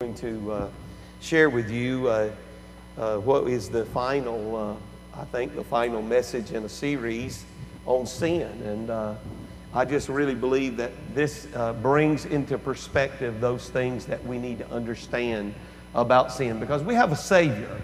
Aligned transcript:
going 0.00 0.14
to 0.14 0.52
uh, 0.52 0.68
share 1.20 1.50
with 1.50 1.68
you 1.68 2.06
uh, 2.06 2.30
uh, 2.96 3.16
what 3.16 3.48
is 3.48 3.68
the 3.68 3.84
final, 3.86 4.54
uh, 4.54 5.20
I 5.20 5.24
think, 5.24 5.56
the 5.56 5.64
final 5.64 6.02
message 6.02 6.52
in 6.52 6.62
a 6.62 6.68
series 6.68 7.44
on 7.84 8.06
sin. 8.06 8.42
And 8.62 8.90
uh, 8.90 9.14
I 9.74 9.84
just 9.84 10.08
really 10.08 10.36
believe 10.36 10.76
that 10.76 10.92
this 11.16 11.48
uh, 11.52 11.72
brings 11.72 12.26
into 12.26 12.58
perspective 12.58 13.40
those 13.40 13.70
things 13.70 14.06
that 14.06 14.24
we 14.24 14.38
need 14.38 14.60
to 14.60 14.70
understand 14.70 15.52
about 15.96 16.30
sin 16.30 16.60
because 16.60 16.84
we 16.84 16.94
have 16.94 17.10
a 17.10 17.16
Savior. 17.16 17.82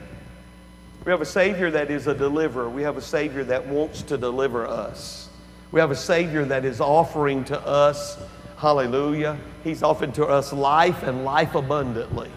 We 1.04 1.10
have 1.10 1.20
a 1.20 1.26
Savior 1.26 1.68
that 1.72 1.90
is 1.90 2.06
a 2.06 2.14
deliverer. 2.14 2.70
We 2.70 2.82
have 2.82 2.96
a 2.96 3.02
Savior 3.02 3.42
that 3.42 3.66
wants 3.66 4.02
to 4.02 4.16
deliver 4.16 4.68
us. 4.68 5.30
We 5.72 5.80
have 5.80 5.90
a 5.90 5.96
Savior 5.96 6.44
that 6.44 6.64
is 6.64 6.80
offering 6.80 7.42
to 7.46 7.60
us 7.66 8.18
Hallelujah. 8.64 9.36
He's 9.62 9.82
offered 9.82 10.14
to 10.14 10.24
us 10.24 10.50
life 10.50 11.02
and 11.02 11.22
life 11.22 11.54
abundantly. 11.54 12.30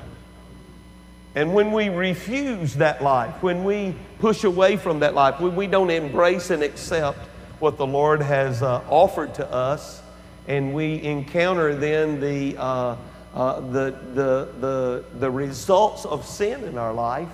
And 1.36 1.54
when 1.54 1.72
we 1.72 1.88
refuse 1.88 2.74
that 2.74 3.02
life, 3.02 3.42
when 3.42 3.64
we 3.64 3.96
push 4.20 4.44
away 4.44 4.76
from 4.76 5.00
that 5.00 5.16
life, 5.16 5.40
when 5.40 5.56
we 5.56 5.68
don't 5.68 5.90
embrace 5.90 6.50
and 6.50 6.64
accept 6.64 7.20
what 7.60 7.78
the 7.78 7.88
Lord 7.88 8.22
has 8.22 8.62
uh, 8.62 8.84
offered 8.90 9.36
to 9.36 9.50
us, 9.50 10.02
and 10.50 10.74
we 10.74 11.02
encounter 11.02 11.74
then 11.74 12.20
the, 12.20 12.58
uh, 12.58 12.98
uh, 13.34 13.62
the, 13.62 13.98
the, 14.14 14.50
the, 14.60 15.06
the 15.20 15.32
results 15.32 16.04
of 16.04 16.26
sin 16.26 16.66
in 16.66 16.78
our 16.78 16.94
life, 16.94 17.30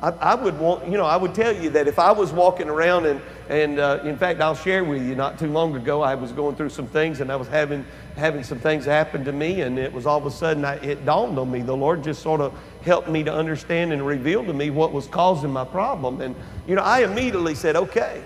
I, 0.00 0.34
would 0.34 0.58
want, 0.58 0.86
you 0.86 0.98
know, 0.98 1.06
I 1.06 1.16
would 1.16 1.34
tell 1.34 1.54
you 1.54 1.70
that 1.70 1.88
if 1.88 1.98
I 1.98 2.12
was 2.12 2.32
walking 2.32 2.68
around 2.68 3.06
and, 3.06 3.20
and 3.48 3.78
uh, 3.78 4.00
in 4.04 4.18
fact, 4.18 4.40
I'll 4.40 4.54
share 4.54 4.84
with 4.84 5.02
you, 5.02 5.14
not 5.14 5.38
too 5.38 5.46
long 5.46 5.74
ago, 5.76 6.02
I 6.02 6.14
was 6.14 6.32
going 6.32 6.56
through 6.56 6.70
some 6.70 6.86
things 6.86 7.20
and 7.20 7.32
I 7.32 7.36
was 7.36 7.48
having, 7.48 7.86
having 8.16 8.44
some 8.44 8.58
things 8.58 8.84
happen 8.84 9.24
to 9.24 9.32
me, 9.32 9.62
and 9.62 9.78
it 9.78 9.92
was 9.92 10.06
all 10.06 10.18
of 10.18 10.26
a 10.26 10.30
sudden, 10.30 10.64
I, 10.64 10.74
it 10.76 11.04
dawned 11.04 11.38
on 11.38 11.50
me. 11.50 11.62
The 11.62 11.76
Lord 11.76 12.04
just 12.04 12.22
sort 12.22 12.40
of 12.40 12.54
helped 12.82 13.08
me 13.08 13.24
to 13.24 13.32
understand 13.32 13.92
and 13.92 14.06
reveal 14.06 14.44
to 14.44 14.52
me 14.52 14.70
what 14.70 14.92
was 14.92 15.06
causing 15.06 15.52
my 15.52 15.64
problem. 15.64 16.20
And, 16.20 16.36
you 16.66 16.74
know, 16.74 16.82
I 16.82 17.02
immediately 17.02 17.54
said, 17.54 17.76
okay, 17.76 18.22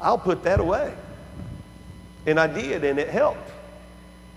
I'll 0.00 0.18
put 0.18 0.44
that 0.44 0.60
away. 0.60 0.94
And 2.26 2.38
I 2.38 2.46
did, 2.46 2.84
and 2.84 2.98
it 2.98 3.08
helped. 3.08 3.50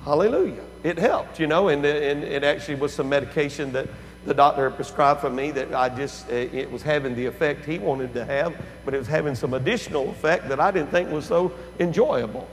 Hallelujah. 0.04 0.64
It 0.84 0.98
helped, 0.98 1.40
you 1.40 1.46
know, 1.46 1.68
and, 1.68 1.86
and 1.86 2.24
it 2.24 2.44
actually 2.44 2.76
was 2.76 2.94
some 2.94 3.10
medication 3.10 3.72
that 3.74 3.88
the 4.26 4.34
doctor 4.34 4.70
prescribed 4.72 5.22
for 5.22 5.30
me 5.30 5.52
that 5.52 5.74
I 5.74 5.90
just, 5.90 6.30
it 6.30 6.72
was 6.72 6.82
having 6.82 7.16
the 7.16 7.26
effect 7.26 7.66
he 7.66 7.78
wanted 7.78 8.14
to 8.16 8.26
have, 8.26 8.56
but 8.86 8.94
it 8.94 8.98
was 8.98 9.08
having 9.08 9.36
some 9.36 9.54
additional 9.54 10.10
effect 10.10 10.50
that 10.50 10.60
I 10.60 10.72
didn't 10.72 10.90
think 10.90 11.12
was 11.12 11.26
so 11.26 11.52
enjoyable. 11.80 12.48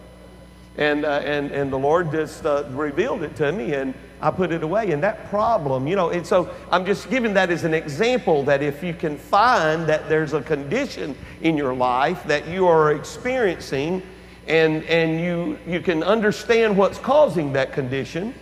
And, 0.76 1.04
uh, 1.04 1.22
and, 1.24 1.50
and 1.50 1.72
the 1.72 1.78
Lord 1.78 2.12
just 2.12 2.46
uh, 2.46 2.64
revealed 2.70 3.22
it 3.24 3.34
to 3.36 3.50
me, 3.50 3.74
and 3.74 3.94
I 4.20 4.30
put 4.30 4.52
it 4.52 4.62
away. 4.62 4.92
And 4.92 5.02
that 5.02 5.28
problem, 5.28 5.88
you 5.88 5.96
know, 5.96 6.10
and 6.10 6.24
so 6.24 6.54
I'm 6.70 6.86
just 6.86 7.10
giving 7.10 7.34
that 7.34 7.50
as 7.50 7.64
an 7.64 7.74
example 7.74 8.44
that 8.44 8.62
if 8.62 8.82
you 8.82 8.94
can 8.94 9.18
find 9.18 9.88
that 9.88 10.08
there's 10.08 10.34
a 10.34 10.42
condition 10.42 11.16
in 11.40 11.56
your 11.56 11.74
life 11.74 12.22
that 12.24 12.46
you 12.46 12.68
are 12.68 12.92
experiencing, 12.92 14.02
and, 14.46 14.84
and 14.84 15.20
you, 15.20 15.58
you 15.66 15.80
can 15.80 16.02
understand 16.02 16.76
what's 16.76 16.98
causing 16.98 17.52
that 17.54 17.72
condition, 17.72 18.32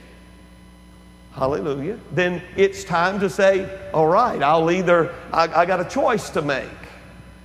hallelujah, 1.32 1.98
then 2.12 2.42
it's 2.56 2.84
time 2.84 3.18
to 3.20 3.28
say, 3.28 3.68
all 3.92 4.06
right, 4.06 4.42
I'll 4.42 4.70
either, 4.70 5.14
I, 5.32 5.62
I 5.62 5.66
got 5.66 5.80
a 5.80 5.84
choice 5.84 6.30
to 6.30 6.42
make. 6.42 6.68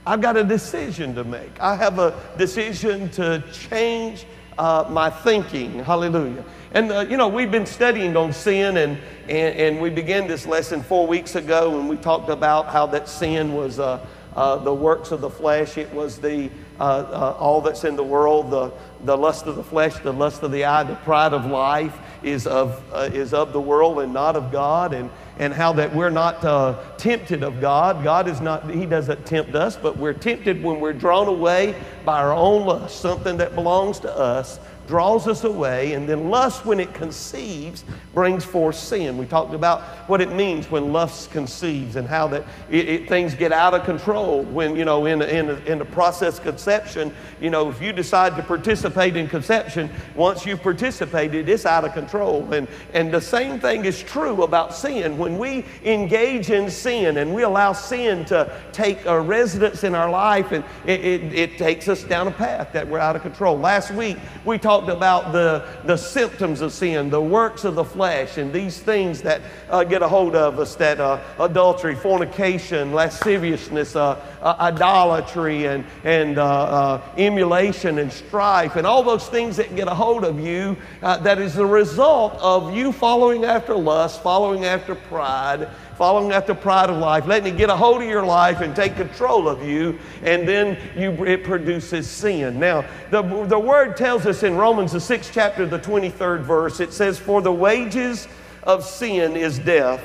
I've 0.06 0.22
got 0.22 0.38
a 0.38 0.44
decision 0.44 1.14
to 1.16 1.24
make. 1.24 1.60
I 1.60 1.76
have 1.76 2.00
a 2.00 2.20
decision 2.38 3.10
to 3.12 3.44
change 3.52 4.26
uh, 4.58 4.86
my 4.90 5.10
thinking. 5.10 5.84
Hallelujah. 5.84 6.44
And, 6.74 6.92
uh, 6.92 7.02
you 7.02 7.18
know, 7.18 7.28
we've 7.28 7.52
been 7.52 7.66
studying 7.66 8.16
on 8.16 8.32
sin, 8.32 8.78
and, 8.78 8.98
and, 9.28 9.58
and, 9.58 9.82
we 9.82 9.90
began 9.90 10.28
this 10.28 10.46
lesson 10.46 10.82
four 10.82 11.06
weeks 11.06 11.36
ago, 11.36 11.78
and 11.80 11.90
we 11.90 11.98
talked 11.98 12.30
about 12.30 12.68
how 12.68 12.86
that 12.88 13.10
sin 13.10 13.54
was 13.54 13.80
uh, 13.80 14.06
uh 14.36 14.56
the 14.58 14.74
works 14.74 15.12
of 15.12 15.20
the 15.20 15.30
flesh. 15.30 15.78
It 15.78 15.92
was 15.94 16.18
the, 16.18 16.50
uh, 16.80 16.84
uh, 16.84 17.36
all 17.38 17.60
that's 17.60 17.84
in 17.84 17.98
the 17.98 18.04
world, 18.04 18.52
the, 18.52 18.72
the 19.04 19.18
lust 19.18 19.48
of 19.48 19.58
the 19.58 19.64
flesh, 19.64 19.98
the 20.00 20.14
lust 20.14 20.44
of 20.44 20.52
the 20.52 20.64
eye, 20.64 20.84
the 20.84 20.96
pride 20.96 21.34
of 21.34 21.46
life 21.46 21.98
is 22.24 22.48
of, 22.48 22.82
is 23.14 23.34
of 23.34 23.52
the 23.52 23.62
world 23.62 24.00
and 24.00 24.14
not 24.14 24.38
of 24.38 24.52
God, 24.52 24.94
and, 24.94 25.10
and 25.40 25.54
how 25.54 25.74
that 25.74 25.94
we're 25.96 26.10
not 26.10 26.44
uh, 26.44 26.82
tempted 26.98 27.44
of 27.44 27.62
God. 27.62 28.04
God 28.04 28.28
is 28.28 28.42
not, 28.42 28.70
He 28.70 28.86
doesn't 28.86 29.26
tempt 29.26 29.56
us, 29.56 29.76
but 29.76 29.98
we're 29.98 30.14
tempted 30.14 30.64
when 30.64 30.80
we're 30.80 30.94
drawn 30.94 31.28
away 31.28 31.76
by 32.06 32.20
our 32.22 32.34
own 32.34 32.66
lust, 32.66 33.00
something 33.00 33.38
that 33.38 33.56
belongs 33.56 34.00
to 34.00 34.18
us 34.18 34.60
draws 34.88 35.28
us 35.28 35.44
away, 35.44 35.94
and 35.94 36.08
then 36.08 36.30
lust, 36.30 36.66
when 36.66 36.80
it 36.80 36.94
conceives, 36.94 37.84
brings 38.14 38.44
forth 38.44 38.76
sin. 38.76 39.18
We 39.18 39.26
talked 39.26 39.54
about 39.54 39.82
what 40.10 40.22
it 40.22 40.34
means 40.34 40.70
when 40.70 40.92
lust 40.92 41.32
conceives 41.32 41.96
and 41.96 42.08
how 42.08 42.28
that 42.28 42.44
it, 42.70 42.90
it, 42.90 43.10
things 43.10 43.34
get 43.34 43.52
out 43.52 43.74
of 43.74 43.86
control. 43.86 44.44
When, 44.44 44.76
you 44.76 44.84
know, 44.84 45.06
in, 45.06 45.22
in, 45.22 45.50
in 45.66 45.80
the 45.80 45.86
process 45.86 46.40
conception, 46.40 47.14
you 47.40 47.50
know, 47.50 47.70
if 47.70 47.82
you 47.82 47.94
decide 47.94 48.36
to 48.36 48.44
participate 48.44 49.16
in 49.16 49.28
conception, 49.28 49.90
once 50.16 50.46
you've 50.46 50.62
participated, 50.62 51.48
it's 51.48 51.66
out 51.66 51.86
of 51.86 51.94
control. 51.94 52.54
And, 52.54 52.68
and 52.94 53.14
the 53.14 53.22
same 53.22 53.60
thing 53.60 53.86
is 53.86 54.04
true 54.04 54.44
about 54.44 54.76
sin. 54.76 55.18
When 55.18 55.38
we 55.38 55.66
engage 55.84 56.50
in 56.50 56.70
sin 56.70 57.18
and 57.18 57.34
we 57.34 57.44
allow 57.44 57.74
sin 57.74 58.26
to 58.26 58.52
take 58.74 59.06
a 59.06 59.20
residence 59.20 59.84
in 59.84 59.96
our 59.96 60.10
life, 60.10 60.52
and 60.52 60.66
it, 60.86 61.00
it, 61.00 61.34
it 61.34 61.58
takes 61.58 61.88
us 61.88 62.04
down 62.04 62.28
a 62.28 62.32
path 62.32 62.74
that 62.74 62.88
we're 62.88 63.00
out 63.00 63.16
of 63.16 63.22
control. 63.22 63.58
Last 63.58 63.92
week, 63.92 64.18
we 64.44 64.58
talked 64.58 64.81
talked 64.82 64.92
about 64.92 65.32
the, 65.32 65.64
the 65.86 65.98
symptoms 65.98 66.62
of 66.62 66.72
sin, 66.72 67.10
the 67.10 67.22
works 67.22 67.64
of 67.66 67.76
the 67.76 67.84
flesh, 67.84 68.38
and 68.38 68.52
these 68.52 68.80
things 68.80 69.22
that 69.22 69.42
uh, 69.70 69.84
get 69.84 70.02
a 70.02 70.08
hold 70.08 70.36
of 70.36 70.60
us 70.60 70.76
that 70.76 71.00
uh, 71.00 71.20
adultery, 71.40 71.94
fornication, 71.94 72.92
lasciviousness, 72.92 73.96
uh, 73.96 74.20
uh 74.42 74.56
idolatry, 74.60 75.66
and, 75.66 75.86
and 76.04 76.40
uh, 76.40 77.00
emulation 77.18 78.00
and 78.00 78.12
strife, 78.12 78.76
and 78.76 78.88
all 78.88 79.04
those 79.04 79.28
things 79.28 79.56
that 79.58 79.76
get 79.76 79.88
a 79.88 79.94
hold 79.94 80.24
of 80.24 80.40
you 80.40 80.76
that 81.02 81.38
is 81.40 81.54
the 81.54 81.66
result 81.66 82.34
of 82.42 82.74
you 82.74 82.92
following 82.92 83.46
after 83.46 83.76
lust, 83.76 84.24
following 84.24 84.66
after 84.66 84.96
pride, 84.96 85.70
following 86.02 86.32
after 86.32 86.56
pride 86.56 86.90
of 86.90 86.98
life, 86.98 87.28
letting 87.28 87.54
it 87.54 87.58
get 87.60 87.70
a 87.70 87.76
hold 87.76 88.02
of 88.02 88.10
your 88.10 88.26
life 88.26 88.62
and 88.62 88.76
take 88.76 88.96
control 88.96 89.48
of 89.48 89.62
you, 89.62 90.00
and 90.24 90.48
then 90.48 90.76
you, 90.98 91.12
it 91.26 91.44
produces 91.44 92.10
sin. 92.10 92.60
Now, 92.60 92.84
the, 93.12 93.22
the 93.46 93.60
word 93.60 93.96
tells 93.96 94.26
us 94.26 94.42
in 94.42 94.58
Romans, 94.58 94.94
the 94.94 95.00
sixth 95.00 95.30
chapter, 95.32 95.68
the 95.68 95.78
23rd 95.78 96.42
verse, 96.42 96.80
it 96.80 96.92
says, 96.92 97.20
For 97.20 97.40
the 97.40 97.54
wages 97.54 98.28
of 98.64 98.84
sin 98.84 99.38
is 99.38 99.60
death, 99.60 100.02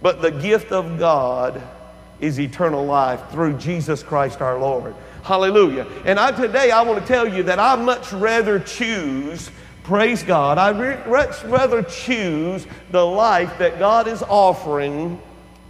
but 0.00 0.22
the 0.22 0.30
gift 0.30 0.72
of 0.72 0.98
God 0.98 1.60
is 2.18 2.40
eternal 2.40 2.82
life 2.82 3.20
through 3.32 3.58
Jesus 3.58 4.02
Christ 4.02 4.40
our 4.40 4.58
Lord. 4.58 4.94
Hallelujah. 5.24 5.86
And 6.06 6.18
I, 6.18 6.32
today 6.32 6.70
I 6.70 6.80
want 6.80 6.98
to 7.02 7.06
tell 7.06 7.28
you 7.28 7.42
that 7.42 7.58
I 7.58 7.76
much 7.76 8.14
rather 8.14 8.58
choose 8.58 9.50
Praise 9.82 10.22
God. 10.22 10.58
I'd 10.58 11.08
much 11.08 11.42
rather 11.44 11.82
choose 11.82 12.66
the 12.90 13.04
life 13.04 13.58
that 13.58 13.78
God 13.78 14.06
is 14.06 14.22
offering 14.22 15.20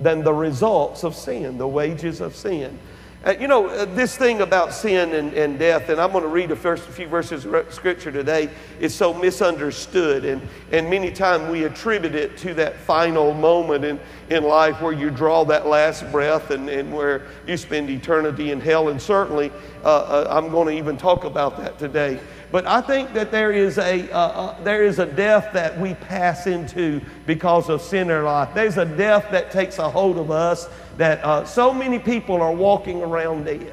than 0.00 0.25
the 0.25 0.32
results 0.32 1.04
of 1.04 1.15
sin, 1.15 1.59
the 1.59 1.69
wages 1.69 2.20
of 2.20 2.34
sin. 2.34 2.78
Uh, 3.22 3.34
you 3.38 3.47
know, 3.47 3.66
uh, 3.66 3.84
this 3.84 4.16
thing 4.16 4.41
about 4.41 4.72
sin 4.72 5.12
and, 5.12 5.34
and 5.34 5.59
death, 5.59 5.91
and 5.91 6.00
I'm 6.00 6.10
going 6.10 6.25
to 6.25 6.31
read 6.31 6.49
the 6.49 6.56
first 6.56 6.84
few 6.88 7.06
verses 7.06 7.44
of 7.44 7.75
scripture 7.75 8.10
today, 8.10 8.49
is 8.81 8.94
so 8.94 9.12
misunderstood. 9.12 10.25
And, 10.25 10.41
and 10.72 10.88
many 10.88 11.10
times 11.12 11.50
we 11.50 11.65
attribute 11.65 12.15
it 12.15 12.38
to 12.38 12.54
that 12.54 12.76
final 12.76 13.34
moment 13.34 13.84
in, 13.84 14.00
in 14.31 14.44
life 14.44 14.81
where 14.81 14.94
you 14.94 15.10
draw 15.10 15.44
that 15.44 15.66
last 15.66 16.10
breath 16.10 16.50
and, 16.50 16.70
and 16.70 16.94
where 16.94 17.26
you 17.47 17.59
spend 17.59 17.91
eternity 17.91 18.53
in 18.53 18.60
hell. 18.60 18.88
And 18.88 19.00
certainly, 19.00 19.53
uh, 19.84 19.88
uh, 19.88 20.26
I'm 20.31 20.50
going 20.50 20.69
to 20.69 20.75
even 20.78 20.97
talk 20.97 21.25
about 21.25 21.59
that 21.59 21.78
today. 21.78 22.19
But 22.53 22.66
I 22.66 22.81
think 22.81 23.12
that 23.12 23.31
there 23.31 23.53
is 23.53 23.78
a, 23.78 24.11
uh, 24.11 24.19
uh, 24.19 24.62
there 24.62 24.83
is 24.83 24.99
a 24.99 25.06
death 25.06 25.53
that 25.53 25.78
we 25.78 25.94
pass 25.94 26.49
into 26.49 27.00
because 27.25 27.69
of 27.69 27.81
sin 27.81 28.09
in 28.09 28.11
our 28.11 28.25
life. 28.25 28.49
There's 28.55 28.76
a 28.76 28.85
death 28.85 29.26
that 29.31 29.52
takes 29.52 29.79
a 29.79 29.88
hold 29.88 30.19
of 30.19 30.32
us 30.32 30.69
that 30.97 31.25
uh, 31.25 31.44
so 31.44 31.73
many 31.73 32.00
people 32.00 32.43
are 32.43 32.52
walking 32.52 33.02
around 33.02 33.44
dead. 33.44 33.73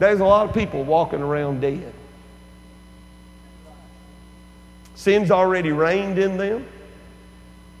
There's 0.00 0.20
a 0.20 0.24
lot 0.24 0.48
of 0.48 0.54
people 0.54 0.84
walking 0.84 1.20
around 1.20 1.60
dead. 1.60 1.92
Sin's 4.96 5.30
already 5.30 5.70
reigned 5.70 6.18
in 6.18 6.36
them, 6.38 6.66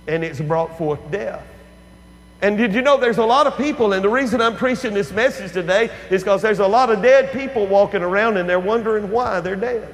and 0.06 0.22
it's 0.22 0.40
brought 0.40 0.78
forth 0.78 1.00
death. 1.10 1.44
And 2.40 2.56
did 2.56 2.72
you 2.72 2.82
know 2.82 2.96
there's 2.96 3.18
a 3.18 3.24
lot 3.24 3.48
of 3.48 3.56
people, 3.56 3.92
and 3.92 4.04
the 4.04 4.08
reason 4.08 4.40
I'm 4.40 4.56
preaching 4.56 4.94
this 4.94 5.10
message 5.10 5.52
today 5.52 5.90
is 6.08 6.22
because 6.22 6.40
there's 6.40 6.60
a 6.60 6.66
lot 6.66 6.88
of 6.88 7.02
dead 7.02 7.32
people 7.32 7.66
walking 7.66 8.02
around 8.02 8.36
and 8.36 8.48
they're 8.48 8.60
wondering 8.60 9.10
why 9.10 9.40
they're 9.40 9.56
dead. 9.56 9.92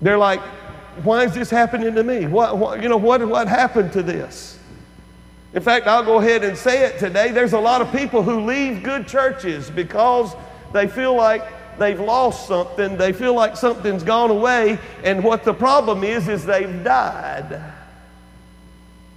They're 0.00 0.18
like, 0.18 0.40
why 1.02 1.24
is 1.24 1.34
this 1.34 1.50
happening 1.50 1.94
to 1.94 2.02
me? 2.02 2.26
What, 2.26 2.56
what, 2.56 2.82
you 2.82 2.88
know, 2.88 2.96
what, 2.96 3.26
what 3.26 3.48
happened 3.48 3.92
to 3.92 4.02
this? 4.02 4.58
In 5.52 5.62
fact, 5.62 5.86
I'll 5.86 6.04
go 6.04 6.18
ahead 6.18 6.42
and 6.42 6.56
say 6.56 6.84
it 6.84 6.98
today. 6.98 7.30
There's 7.30 7.52
a 7.52 7.60
lot 7.60 7.82
of 7.82 7.92
people 7.92 8.22
who 8.22 8.40
leave 8.40 8.82
good 8.82 9.06
churches 9.06 9.70
because 9.70 10.34
they 10.72 10.86
feel 10.86 11.14
like 11.14 11.78
they've 11.78 12.00
lost 12.00 12.46
something. 12.46 12.96
They 12.96 13.12
feel 13.12 13.34
like 13.34 13.56
something's 13.56 14.02
gone 14.02 14.30
away. 14.30 14.78
And 15.04 15.22
what 15.22 15.44
the 15.44 15.54
problem 15.54 16.02
is, 16.02 16.28
is 16.28 16.46
they've 16.46 16.82
died 16.82 17.62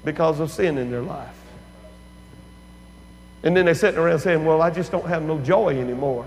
because 0.04 0.40
of 0.40 0.52
sin 0.52 0.78
in 0.78 0.92
their 0.92 1.02
life. 1.02 1.36
And 3.44 3.56
then 3.56 3.66
they're 3.66 3.76
sitting 3.76 4.00
around 4.00 4.20
saying, 4.20 4.46
Well, 4.46 4.62
I 4.62 4.70
just 4.70 4.92
don't 4.92 5.08
have 5.08 5.24
no 5.24 5.40
joy 5.40 5.80
anymore. 5.80 6.26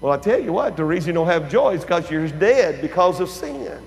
Well, 0.00 0.12
I 0.12 0.18
tell 0.18 0.40
you 0.40 0.52
what, 0.52 0.76
the 0.76 0.84
reason 0.84 1.08
you 1.08 1.14
don't 1.14 1.26
have 1.28 1.50
joy 1.50 1.74
is 1.74 1.80
because 1.80 2.10
you're 2.10 2.28
dead 2.28 2.82
because 2.82 3.20
of 3.20 3.30
sin. 3.30 3.82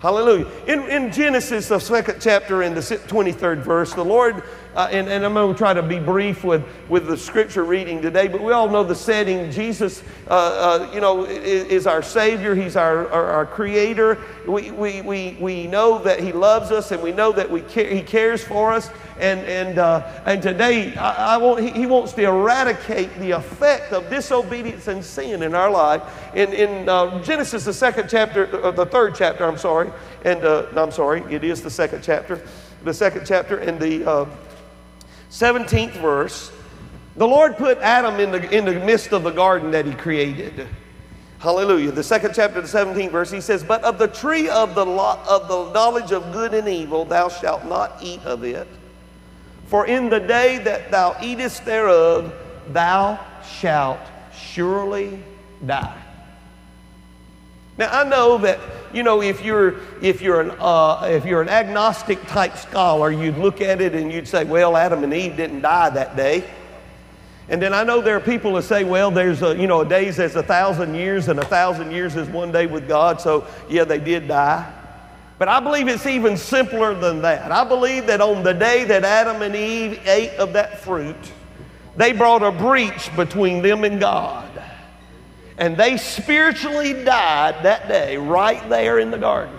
Hallelujah. 0.00 0.50
In, 0.66 0.82
in 0.88 1.12
Genesis, 1.12 1.68
the 1.68 1.78
second 1.78 2.20
chapter, 2.20 2.62
in 2.62 2.74
the 2.74 2.80
23rd 2.80 3.58
verse, 3.58 3.92
the 3.92 4.04
Lord, 4.04 4.42
uh, 4.74 4.88
and, 4.90 5.06
and 5.08 5.24
I'm 5.24 5.34
going 5.34 5.52
to 5.52 5.58
try 5.58 5.74
to 5.74 5.82
be 5.82 5.98
brief 5.98 6.44
with, 6.44 6.64
with 6.88 7.06
the 7.06 7.16
scripture 7.16 7.62
reading 7.62 8.00
today, 8.00 8.26
but 8.26 8.40
we 8.40 8.52
all 8.52 8.70
know 8.70 8.82
the 8.82 8.94
setting. 8.94 9.50
Jesus, 9.50 10.02
uh, 10.28 10.30
uh, 10.30 10.90
you 10.94 11.00
know, 11.00 11.24
is, 11.24 11.64
is, 11.64 11.86
our 11.86 12.02
Savior, 12.02 12.54
He's 12.54 12.74
our, 12.74 13.06
our, 13.10 13.26
our, 13.26 13.46
Creator. 13.46 14.18
We, 14.48 14.70
we, 14.70 15.02
we, 15.02 15.36
we 15.38 15.66
know 15.66 15.98
that 16.04 16.20
He 16.20 16.32
loves 16.32 16.70
us, 16.70 16.90
and 16.90 17.02
we 17.02 17.12
know 17.12 17.32
that 17.32 17.50
we 17.50 17.60
care, 17.60 17.90
He 17.90 18.00
cares 18.00 18.42
for 18.42 18.72
us. 18.72 18.88
And, 19.18 19.40
and, 19.40 19.78
uh, 19.78 20.08
and 20.24 20.40
today, 20.42 20.94
I, 20.96 21.34
I 21.34 21.36
want, 21.36 21.60
he, 21.60 21.70
he, 21.70 21.86
wants 21.86 22.14
to 22.14 22.22
eradicate 22.22 23.14
the 23.18 23.32
effect 23.32 23.92
of 23.92 24.08
disobedience 24.08 24.88
and 24.88 25.04
sin 25.04 25.42
in 25.42 25.54
our 25.54 25.70
life. 25.70 26.02
In, 26.34 26.50
in 26.54 26.88
uh, 26.88 27.22
Genesis, 27.22 27.66
the 27.66 27.74
second 27.74 28.08
chapter, 28.08 28.64
uh, 28.64 28.70
the 28.70 28.86
third 28.86 29.14
chapter, 29.14 29.44
I'm 29.44 29.58
sorry, 29.58 29.92
and 30.24 30.42
I'm 30.42 30.90
sorry, 30.90 31.22
it 31.30 31.44
is 31.44 31.60
the 31.62 31.70
second 31.70 32.02
chapter, 32.02 32.42
the 32.84 32.94
second 32.94 33.26
chapter, 33.26 33.58
in 33.58 33.78
the 33.78 34.26
17th 35.32 35.96
uh, 35.96 36.00
verse, 36.00 36.52
the 37.16 37.26
Lord 37.26 37.56
put 37.56 37.78
Adam 37.78 38.20
in 38.20 38.30
the, 38.30 38.56
in 38.56 38.66
the 38.66 38.74
midst 38.74 39.12
of 39.12 39.22
the 39.22 39.30
garden 39.30 39.70
that 39.70 39.86
he 39.86 39.92
created. 39.92 40.68
Hallelujah. 41.38 41.90
The 41.90 42.04
second 42.04 42.34
chapter, 42.34 42.60
the 42.60 42.68
17th 42.68 43.10
verse, 43.10 43.30
he 43.30 43.40
says, 43.40 43.64
But 43.64 43.82
of 43.82 43.98
the 43.98 44.08
tree 44.08 44.48
of 44.48 44.74
the, 44.74 44.84
lo- 44.84 45.18
of 45.26 45.48
the 45.48 45.72
knowledge 45.72 46.12
of 46.12 46.32
good 46.32 46.54
and 46.54 46.68
evil, 46.68 47.06
thou 47.06 47.28
shalt 47.28 47.64
not 47.64 47.96
eat 48.02 48.20
of 48.24 48.44
it. 48.44 48.68
For 49.66 49.86
in 49.86 50.10
the 50.10 50.20
day 50.20 50.58
that 50.58 50.90
thou 50.90 51.16
eatest 51.22 51.64
thereof, 51.64 52.32
thou 52.68 53.18
shalt 53.58 54.00
surely 54.34 55.18
die. 55.64 56.00
Now 57.78 57.88
I 57.90 58.04
know 58.04 58.36
that 58.38 58.60
you 58.92 59.02
know 59.02 59.22
if 59.22 59.44
you're 59.44 59.76
if 60.00 60.20
you're 60.20 60.40
an 60.40 60.52
uh, 60.58 61.08
if 61.10 61.24
you're 61.24 61.42
an 61.42 61.48
agnostic 61.48 62.20
type 62.26 62.56
scholar, 62.56 63.10
you'd 63.10 63.38
look 63.38 63.60
at 63.60 63.80
it 63.80 63.94
and 63.94 64.12
you'd 64.12 64.28
say, 64.28 64.44
well, 64.44 64.76
Adam 64.76 65.04
and 65.04 65.12
Eve 65.14 65.36
didn't 65.36 65.62
die 65.62 65.90
that 65.90 66.16
day. 66.16 66.44
And 67.48 67.60
then 67.60 67.74
I 67.74 67.84
know 67.84 68.00
there 68.00 68.16
are 68.16 68.20
people 68.20 68.54
that 68.54 68.62
say, 68.62 68.84
well, 68.84 69.10
there's 69.10 69.42
a 69.42 69.56
you 69.56 69.66
know 69.66 69.80
a 69.80 69.88
days 69.88 70.18
as 70.18 70.36
a 70.36 70.42
thousand 70.42 70.94
years, 70.94 71.28
and 71.28 71.38
a 71.38 71.44
thousand 71.44 71.90
years 71.90 72.16
is 72.16 72.28
one 72.28 72.52
day 72.52 72.66
with 72.66 72.88
God. 72.88 73.20
So 73.20 73.46
yeah, 73.68 73.84
they 73.84 73.98
did 73.98 74.28
die. 74.28 74.72
But 75.38 75.48
I 75.48 75.58
believe 75.58 75.88
it's 75.88 76.06
even 76.06 76.36
simpler 76.36 76.94
than 76.94 77.22
that. 77.22 77.50
I 77.50 77.64
believe 77.64 78.06
that 78.06 78.20
on 78.20 78.44
the 78.44 78.52
day 78.52 78.84
that 78.84 79.04
Adam 79.04 79.42
and 79.42 79.56
Eve 79.56 80.00
ate 80.06 80.30
of 80.38 80.52
that 80.52 80.78
fruit, 80.78 81.16
they 81.96 82.12
brought 82.12 82.42
a 82.42 82.52
breach 82.52 83.14
between 83.16 83.60
them 83.60 83.82
and 83.84 83.98
God. 83.98 84.48
And 85.58 85.76
they 85.76 85.96
spiritually 85.96 87.04
died 87.04 87.62
that 87.64 87.88
day 87.88 88.16
right 88.16 88.66
there 88.68 88.98
in 88.98 89.10
the 89.10 89.18
garden. 89.18 89.58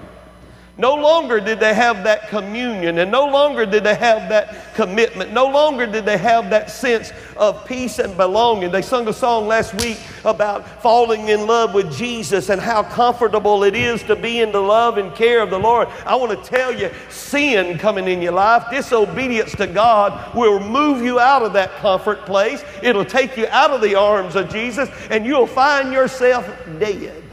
No 0.76 0.96
longer 0.96 1.40
did 1.40 1.60
they 1.60 1.76
have 1.76 2.04
that 2.06 2.30
communion, 2.30 2.98
and 2.98 3.12
no 3.12 3.28
longer 3.28 3.64
did 3.64 3.84
they 3.84 3.94
have 3.94 4.28
that 4.30 4.74
commitment. 4.74 5.32
No 5.32 5.46
longer 5.46 5.86
did 5.86 6.04
they 6.04 6.18
have 6.18 6.50
that 6.50 6.72
sense 6.72 7.14
of 7.38 7.64
peace 7.68 8.00
and 8.00 8.18
belonging. 8.18 8.72
They 8.72 8.82
sung 8.82 9.08
a 9.08 9.14
song 9.14 9.48
last 9.48 9.76
week 9.76 10.00
about 10.26 10.68
falling 10.82 11.30
in 11.30 11.46
love 11.46 11.76
with 11.76 11.96
Jesus 11.96 12.50
and 12.50 12.60
how 12.60 12.82
comfortable 12.82 13.64
it 13.64 13.76
is 13.76 14.02
to 14.04 14.16
be 14.16 14.40
in 14.40 14.52
the 14.52 14.60
love 14.60 14.98
and 14.98 15.14
care 15.14 15.44
of 15.44 15.52
the 15.52 15.60
Lord. 15.60 15.90
I 16.08 16.16
want 16.16 16.32
to 16.32 16.50
tell 16.50 16.74
you, 16.76 16.90
sin 17.08 17.78
coming 17.78 18.08
in 18.08 18.20
your 18.20 18.34
life, 18.34 18.72
disobedience 18.72 19.52
to 19.58 19.68
God, 19.68 20.34
will 20.34 20.60
move 20.60 21.04
you 21.04 21.20
out 21.20 21.44
of 21.44 21.54
that 21.54 21.70
comfort 21.76 22.26
place. 22.26 22.64
It'll 22.82 23.06
take 23.06 23.38
you 23.38 23.46
out 23.50 23.70
of 23.70 23.82
the 23.82 23.94
arms 23.94 24.36
of 24.36 24.50
Jesus, 24.50 24.90
and 25.12 25.24
you'll 25.24 25.46
find 25.46 25.94
yourself 25.94 26.48
dead. 26.80 27.24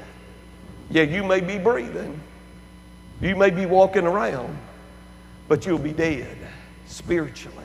Yeah, 0.91 1.05
you 1.05 1.25
may 1.25 1.41
be 1.41 1.57
breathing 1.57 2.21
you 3.21 3.37
may 3.37 3.51
be 3.51 3.67
walking 3.67 4.07
around, 4.07 4.57
but 5.49 5.67
you'll 5.67 5.79
be 5.79 5.93
dead 5.93 6.37
spiritually. 6.87 7.57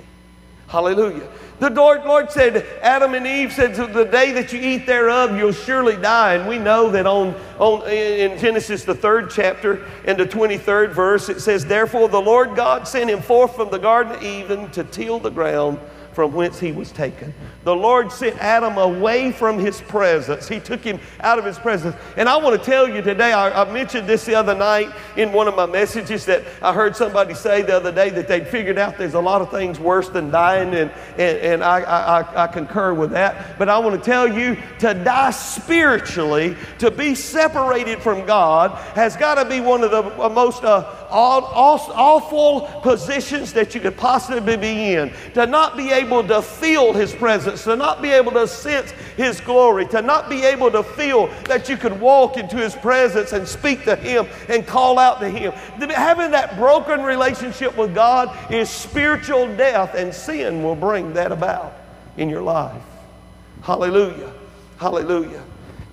Hallelujah. 0.67 1.27
The 1.59 1.69
Lord, 1.69 2.31
said, 2.31 2.65
Adam 2.81 3.13
and 3.13 3.25
Eve 3.25 3.53
said, 3.53 3.75
to 3.75 3.85
the 3.85 4.03
day 4.03 4.31
that 4.33 4.51
you 4.51 4.59
eat 4.59 4.85
thereof, 4.85 5.37
you'll 5.37 5.53
surely 5.53 5.95
die. 5.95 6.33
And 6.33 6.49
we 6.49 6.57
know 6.57 6.89
that 6.89 7.05
on, 7.05 7.35
on, 7.59 7.87
in 7.87 8.37
Genesis, 8.39 8.83
the 8.83 8.95
third 8.95 9.29
chapter, 9.29 9.85
and 10.05 10.17
the 10.17 10.25
23rd 10.25 10.91
verse, 10.91 11.29
it 11.29 11.39
says, 11.39 11.65
Therefore 11.65 12.09
the 12.09 12.19
Lord 12.19 12.55
God 12.55 12.87
sent 12.87 13.09
him 13.09 13.21
forth 13.21 13.55
from 13.55 13.69
the 13.69 13.77
Garden 13.77 14.15
of 14.15 14.23
Eden 14.23 14.69
to 14.71 14.83
till 14.83 15.19
the 15.19 15.29
ground 15.29 15.79
from 16.15 16.33
whence 16.33 16.59
he 16.59 16.71
was 16.71 16.91
taken. 16.93 17.33
The 17.65 17.75
Lord 17.75 18.09
sent 18.11 18.37
Adam 18.37 18.77
away 18.77 19.33
from 19.33 19.59
his 19.59 19.81
presence. 19.81 20.47
He 20.47 20.61
took 20.61 20.81
him 20.81 20.99
out 21.19 21.37
of 21.37 21.45
his 21.45 21.59
presence. 21.59 21.95
And 22.15 22.29
I 22.29 22.37
want 22.37 22.57
to 22.57 22.65
tell 22.65 22.87
you 22.87 23.01
today, 23.01 23.33
I, 23.33 23.63
I, 23.63 23.71
mentioned 23.71 24.07
this 24.07 24.23
the 24.23 24.35
other 24.35 24.55
night 24.55 24.91
in 25.17 25.33
one 25.33 25.47
of 25.47 25.55
my 25.55 25.65
messages 25.65 26.25
that 26.25 26.43
I 26.61 26.71
heard 26.73 26.95
somebody 26.95 27.33
say 27.33 27.63
the 27.63 27.75
other 27.75 27.91
day 27.91 28.11
that 28.11 28.29
they'd 28.29 28.47
figured 28.47 28.77
out 28.77 28.97
there's 28.97 29.15
a 29.15 29.19
lot 29.19 29.41
of 29.41 29.51
things 29.51 29.79
worse 29.79 30.07
than 30.07 30.31
dying, 30.31 30.73
and, 30.73 30.91
and, 31.17 31.37
and 31.39 31.63
I, 31.63 31.81
I, 31.81 32.43
I 32.43 32.47
concur 32.47 32.93
with 32.93 33.11
that. 33.11 33.57
But 33.59 33.67
I 33.67 33.77
want 33.79 34.01
to 34.01 34.05
tell 34.05 34.27
you 34.27 34.55
to 34.79 34.93
die 34.93 35.31
spiritually, 35.31 36.55
to 36.79 36.91
be 36.91 37.13
separated 37.15 38.01
from 38.01 38.25
God, 38.25 38.71
has 38.95 39.17
got 39.17 39.35
to 39.35 39.49
be 39.49 39.59
one 39.59 39.83
of 39.83 39.91
the 39.91 40.29
most 40.29 40.63
uh, 40.63 41.07
awful 41.09 42.61
positions 42.83 43.53
that 43.53 43.73
you 43.73 43.81
could 43.81 43.97
possibly 43.97 44.55
be 44.55 44.93
in. 44.93 45.11
To 45.33 45.45
not 45.45 45.75
be 45.75 45.91
able 45.91 46.04
to 46.05 46.41
feel 46.41 46.93
His 46.93 47.13
presence, 47.13 47.63
to 47.63 47.75
not 47.75 48.01
be 48.01 48.09
able 48.09 48.31
to 48.33 48.47
sense 48.47 48.91
His 49.15 49.39
glory, 49.41 49.85
to 49.87 50.01
not 50.01 50.29
be 50.29 50.43
able 50.43 50.71
to 50.71 50.83
feel 50.83 51.27
that 51.45 51.69
you 51.69 51.77
could 51.77 51.99
walk 51.99 52.37
into 52.37 52.57
His 52.57 52.75
presence 52.75 53.31
and 53.33 53.47
speak 53.47 53.83
to 53.85 53.95
Him 53.95 54.27
and 54.49 54.65
call 54.67 54.99
out 54.99 55.19
to 55.19 55.29
Him. 55.29 55.51
Having 55.51 56.31
that 56.31 56.57
broken 56.57 57.01
relationship 57.01 57.77
with 57.77 57.95
God 57.95 58.35
is 58.51 58.69
spiritual 58.69 59.47
death, 59.55 59.95
and 59.95 60.13
sin 60.13 60.63
will 60.63 60.75
bring 60.75 61.13
that 61.13 61.31
about 61.31 61.73
in 62.17 62.29
your 62.29 62.41
life. 62.41 62.81
Hallelujah. 63.61 64.33
Hallelujah. 64.77 65.44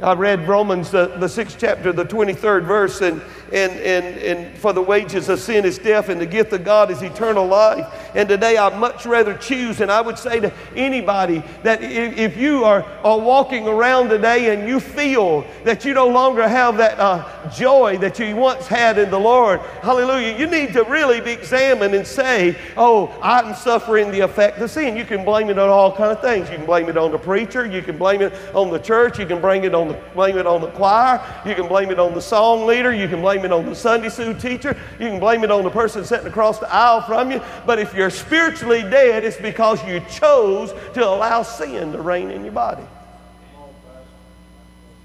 I 0.03 0.15
read 0.15 0.49
Romans, 0.49 0.91
the, 0.91 1.07
the 1.19 1.29
sixth 1.29 1.59
chapter, 1.61 1.93
the 1.93 2.05
23rd 2.05 2.65
verse, 2.65 3.01
and 3.03 3.23
and, 3.53 3.73
and, 3.73 4.17
and 4.19 4.59
for 4.59 4.73
the 4.73 4.81
wages 4.81 5.29
of 5.29 5.39
sin 5.39 5.65
is 5.65 5.79
death, 5.79 6.09
and 6.09 6.21
the 6.21 6.27
gift 6.27 6.53
of 6.53 6.65
God 6.65 6.91
is 6.91 7.03
eternal 7.03 7.47
life. 7.47 7.87
And 8.15 8.29
today 8.29 8.57
I'd 8.57 8.79
much 8.79 9.05
rather 9.05 9.35
choose, 9.37 9.81
and 9.81 9.91
I 9.91 10.01
would 10.01 10.19
say 10.19 10.41
to 10.41 10.53
anybody 10.75 11.43
that 11.63 11.83
if 11.83 12.37
you 12.37 12.65
are, 12.65 12.83
are 13.05 13.19
walking 13.19 13.69
around 13.69 14.09
today 14.09 14.55
and 14.55 14.67
you 14.67 14.81
feel 14.81 15.47
that 15.65 15.85
you 15.85 15.93
no 15.93 16.09
longer 16.09 16.49
have 16.49 16.79
that 16.79 16.99
uh, 16.99 17.51
joy 17.51 17.99
that 17.99 18.19
you 18.19 18.35
once 18.37 18.67
had 18.67 18.99
in 18.99 19.11
the 19.11 19.21
Lord, 19.21 19.61
hallelujah, 19.83 20.37
you 20.39 20.47
need 20.47 20.73
to 20.73 20.85
really 20.85 21.21
be 21.21 21.33
examined 21.33 21.95
and 21.95 22.07
say, 22.07 22.57
Oh, 22.77 23.15
I'm 23.23 23.55
suffering 23.55 24.11
the 24.11 24.21
effect 24.21 24.59
of 24.59 24.71
sin. 24.71 24.97
You 24.97 25.05
can 25.05 25.25
blame 25.25 25.51
it 25.51 25.59
on 25.59 25.69
all 25.69 25.95
kinds 25.95 26.17
of 26.17 26.23
things. 26.23 26.49
You 26.49 26.57
can 26.57 26.67
blame 26.67 26.89
it 26.89 26.97
on 26.97 27.13
the 27.13 27.19
preacher, 27.19 27.67
you 27.67 27.83
can 27.83 27.99
blame 27.99 28.23
it 28.23 28.33
on 28.55 28.71
the 28.71 28.79
church, 28.79 29.19
you 29.19 29.27
can 29.27 29.41
blame 29.41 29.65
it 29.65 29.75
on 29.75 29.89
the, 29.93 30.03
blame 30.15 30.39
it 30.39 30.47
on 30.47 30.61
the 30.61 30.71
choir, 30.71 31.21
you 31.47 31.55
can 31.55 31.69
blame 31.69 31.91
it 31.91 31.99
on 31.99 32.15
the 32.15 32.21
song 32.21 32.67
leader, 32.67 32.93
you 32.93 33.09
can 33.09 33.21
blame 33.21 33.45
it 33.45 33.53
on 33.53 33.67
the 33.67 33.75
Sunday 33.75 34.09
school 34.09 34.35
teacher. 34.35 34.77
You 34.99 35.09
can 35.09 35.21
blame 35.21 35.45
it 35.45 35.51
on 35.51 35.65
the 35.65 35.71
person 35.71 36.05
sitting 36.05 36.27
across 36.27 36.59
the 36.59 36.73
aisle 36.73 37.03
from 37.03 37.31
you. 37.31 37.41
But 37.67 37.79
if 37.79 37.95
you're 37.95 38.11
spiritually 38.11 38.83
dead, 38.83 39.25
it's 39.25 39.37
because 39.37 39.85
you 39.87 40.01
chose 40.11 40.73
to 40.95 41.07
allow 41.07 41.43
sin 41.43 41.93
to 41.93 42.01
reign 42.01 42.31
in 42.31 42.45
your 42.45 42.53
body. 42.53 42.85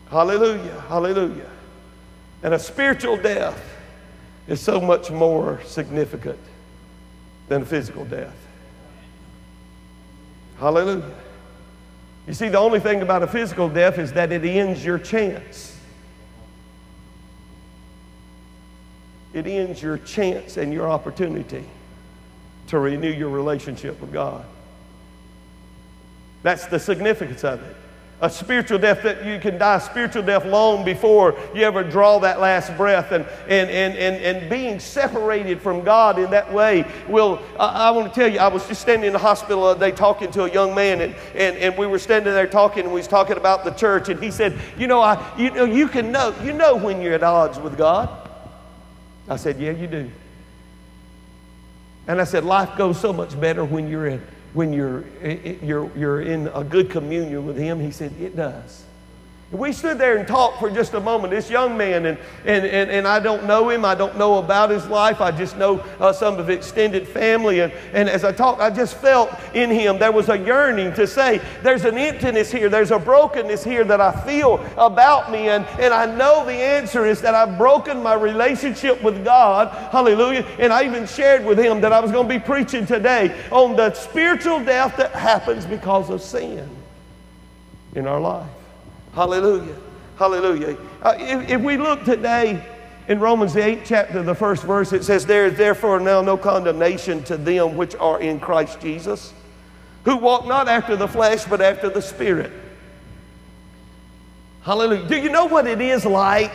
Hallelujah. 0.10 0.82
Hallelujah. 0.88 1.50
And 2.44 2.54
a 2.54 2.60
spiritual 2.60 3.18
death 3.18 3.62
is 4.48 4.62
so 4.62 4.80
much 4.80 5.12
more 5.12 5.62
significant 5.66 6.40
than 7.50 7.64
a 7.64 7.66
physical 7.66 8.06
death. 8.06 8.36
Hallelujah. 10.60 11.14
You 12.28 12.34
see, 12.34 12.50
the 12.50 12.60
only 12.60 12.80
thing 12.80 13.02
about 13.02 13.24
a 13.24 13.28
physical 13.28 13.70
death 13.70 13.98
is 13.98 14.14
that 14.14 14.32
it 14.32 14.44
ends 14.44 14.84
your 14.84 15.00
chance. 15.00 15.78
it 19.38 19.46
ends 19.46 19.82
your 19.82 20.00
chance 20.00 20.58
and 20.58 20.74
your 20.74 20.90
opportunity 20.90 21.64
to 22.68 22.80
renew 22.80 23.12
your 23.12 23.30
relationship 23.30 24.00
with 24.02 24.12
God. 24.12 24.44
That's 26.44 26.66
the 26.66 26.80
significance 26.80 27.44
of 27.44 27.62
it. 27.62 27.76
A 28.20 28.30
spiritual 28.30 28.80
death 28.80 29.04
that 29.04 29.24
you 29.24 29.40
can 29.40 29.60
die 29.60 29.78
spiritual 29.78 30.24
death 30.24 30.44
long 30.44 30.84
before 30.84 31.38
you 31.54 31.62
ever 31.62 31.84
draw 31.84 32.18
that 32.18 32.40
last 32.40 32.76
breath. 32.76 33.12
And, 33.12 33.24
and, 33.48 33.70
and, 33.70 33.96
and, 33.96 34.16
and 34.24 34.50
being 34.50 34.80
separated 34.80 35.62
from 35.62 35.84
god 35.84 36.18
in 36.18 36.32
that 36.32 36.52
way 36.52 36.86
will 37.08 37.40
I, 37.60 37.90
I 37.90 37.92
want 37.92 38.12
to 38.12 38.20
tell 38.20 38.32
you 38.32 38.40
i 38.40 38.48
was 38.48 38.68
just 38.68 38.82
standing 38.82 39.08
in 39.08 39.14
the 39.14 39.20
hospital 39.20 39.64
the 39.64 39.70
other 39.70 39.92
day 39.92 39.96
talking 39.96 40.32
to 40.32 40.46
a 40.46 40.52
young 40.52 40.74
man 40.74 41.02
and, 41.02 41.16
and, 41.36 41.58
and 41.58 41.78
we 41.78 41.86
were 41.86 42.00
standing 42.00 42.34
there 42.34 42.48
talking 42.48 42.86
and 42.86 42.94
we 42.94 43.00
was 43.00 43.08
talking 43.08 43.38
about 43.38 43.64
the 43.64 43.72
church 43.72 44.10
and 44.10 44.22
he 44.22 44.32
said 44.32 44.60
you 44.78 44.88
know 44.88 45.00
i 45.00 45.38
you 45.38 45.52
know 45.52 45.66
you 45.66 45.88
can 45.88 46.12
know 46.12 46.34
you 46.42 46.54
know 46.54 46.76
when 46.76 47.02
you're 47.02 47.14
at 47.14 47.24
odds 47.24 47.60
with 47.60 47.78
god. 47.78 48.10
I 49.30 49.36
said 49.36 49.60
yeah 49.60 49.72
you 49.72 49.88
do. 49.88 50.10
And 52.08 52.20
i 52.20 52.24
said 52.24 52.44
life 52.44 52.76
goes 52.78 53.00
so 53.00 53.14
much 53.14 53.40
better 53.40 53.64
when 53.64 53.88
you're 53.88 54.08
in 54.08 54.22
when 54.58 54.74
you're, 54.74 55.06
you're, 55.62 55.90
you're 55.96 56.22
in 56.22 56.48
a 56.48 56.64
good 56.64 56.90
communion 56.90 57.46
with 57.46 57.58
Him? 57.58 57.80
He 57.80 57.92
said, 57.92 58.12
It 58.20 58.36
does. 58.36 58.84
We 59.50 59.72
stood 59.72 59.98
there 59.98 60.18
and 60.18 60.28
talked 60.28 60.60
for 60.60 60.70
just 60.70 60.94
a 60.94 61.00
moment. 61.00 61.32
This 61.32 61.50
young 61.50 61.78
man, 61.78 62.06
and, 62.06 62.18
and, 62.44 62.66
and, 62.66 62.92
and 62.92 63.08
I 63.08 63.22
don't 63.22 63.46
know 63.46 63.70
him, 63.70 63.86
I 63.86 63.96
don't 63.96 64.18
know 64.18 64.40
about 64.40 64.70
his 64.70 64.86
life, 64.88 65.22
I 65.22 65.32
just 65.32 65.56
know 65.56 65.80
uh, 66.02 66.12
some 66.12 66.38
of 66.38 66.50
extended 66.50 67.08
family. 67.08 67.62
And, 67.62 67.72
and 67.94 68.10
as 68.10 68.26
I 68.26 68.34
talked, 68.34 68.60
I 68.60 68.70
just 68.70 68.98
felt 68.98 69.30
in 69.54 69.70
him 69.70 70.00
there 70.00 70.12
was 70.12 70.28
a 70.28 70.38
yearning 70.38 70.94
to 70.96 71.08
say, 71.08 71.40
There's 71.64 71.86
an 71.86 71.98
emptiness 71.98 72.52
here, 72.52 72.68
there's 72.68 72.92
a 72.92 73.00
brokenness 73.00 73.64
here 73.64 73.86
that 73.86 74.02
I 74.02 74.12
feel 74.26 74.56
about 74.78 75.32
me. 75.32 75.48
And, 75.48 75.66
and 75.80 75.94
I 75.94 76.14
know 76.14 76.44
the 76.44 76.52
answer 76.52 77.06
is 77.06 77.22
that 77.22 77.34
I've 77.34 77.58
broken 77.58 78.04
my 78.04 78.16
relationship 78.16 79.02
with 79.02 79.24
God. 79.24 79.70
Hallelujah. 79.94 80.46
And 80.60 80.74
I 80.74 80.84
even 80.84 81.08
shared 81.08 81.46
with 81.46 81.58
him 81.58 81.80
that 81.82 81.94
I 81.94 82.02
was 82.02 82.12
going 82.12 82.28
to 82.28 82.34
be 82.34 82.44
preaching 82.44 82.86
today 82.86 83.34
on 83.50 83.78
the 83.78 83.94
spiritual 83.94 84.62
death 84.62 84.98
that 84.98 85.12
happens 85.12 85.66
because 85.66 86.10
of 86.10 86.22
sin 86.22 86.70
in 87.96 88.08
our 88.08 88.20
life. 88.20 88.57
Hallelujah. 89.18 89.76
Hallelujah. 90.20 90.78
Uh, 91.02 91.16
if, 91.18 91.50
if, 91.50 91.62
we 91.62 91.76
look 91.76 92.04
today 92.04 92.64
in 93.08 93.20
Romans 93.20 93.56
the 93.56 93.62
8th 93.62 93.82
chapter, 93.84 94.22
the 94.22 94.36
first 94.36 94.62
verse, 94.62 94.94
it 94.94 95.04
says, 95.04 95.26
There 95.26 95.48
is 95.48 95.58
therefore 95.58 96.00
now 96.00 96.22
no 96.22 96.38
condemnation 96.38 97.24
to 97.24 97.36
them 97.36 97.76
which 97.76 97.96
are 97.96 98.22
in 98.22 98.40
Christ 98.40 98.80
Jesus, 98.80 99.34
who 100.06 100.18
walk 100.18 100.46
not 100.46 100.68
after 100.68 100.96
the 100.96 101.08
flesh, 101.08 101.46
but 101.46 101.62
after 101.62 101.90
the 101.90 102.00
Spirit. 102.00 102.52
Hallelujah. 104.62 105.08
Do 105.08 105.18
you 105.18 105.30
know 105.30 105.46
what 105.46 105.66
it 105.66 105.82
is 105.82 106.06
like 106.06 106.54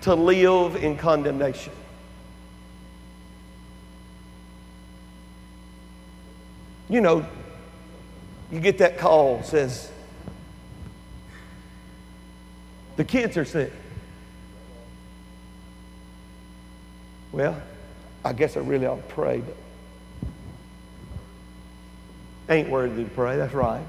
to 0.00 0.16
live 0.16 0.74
in 0.74 0.96
condemnation? 0.96 1.72
You 6.88 7.02
know, 7.02 7.24
you 8.50 8.58
get 8.58 8.78
that 8.78 8.98
call, 8.98 9.44
says, 9.44 9.92
the 12.98 13.04
kids 13.04 13.36
are 13.36 13.44
sick. 13.44 13.72
Well, 17.30 17.62
I 18.24 18.32
guess 18.32 18.56
I 18.56 18.60
really 18.60 18.86
ought 18.86 18.96
to 18.96 19.14
pray, 19.14 19.40
but 19.40 19.56
ain't 22.48 22.68
worthy 22.68 23.04
to 23.04 23.10
pray. 23.10 23.36
That's 23.36 23.54
right. 23.54 23.84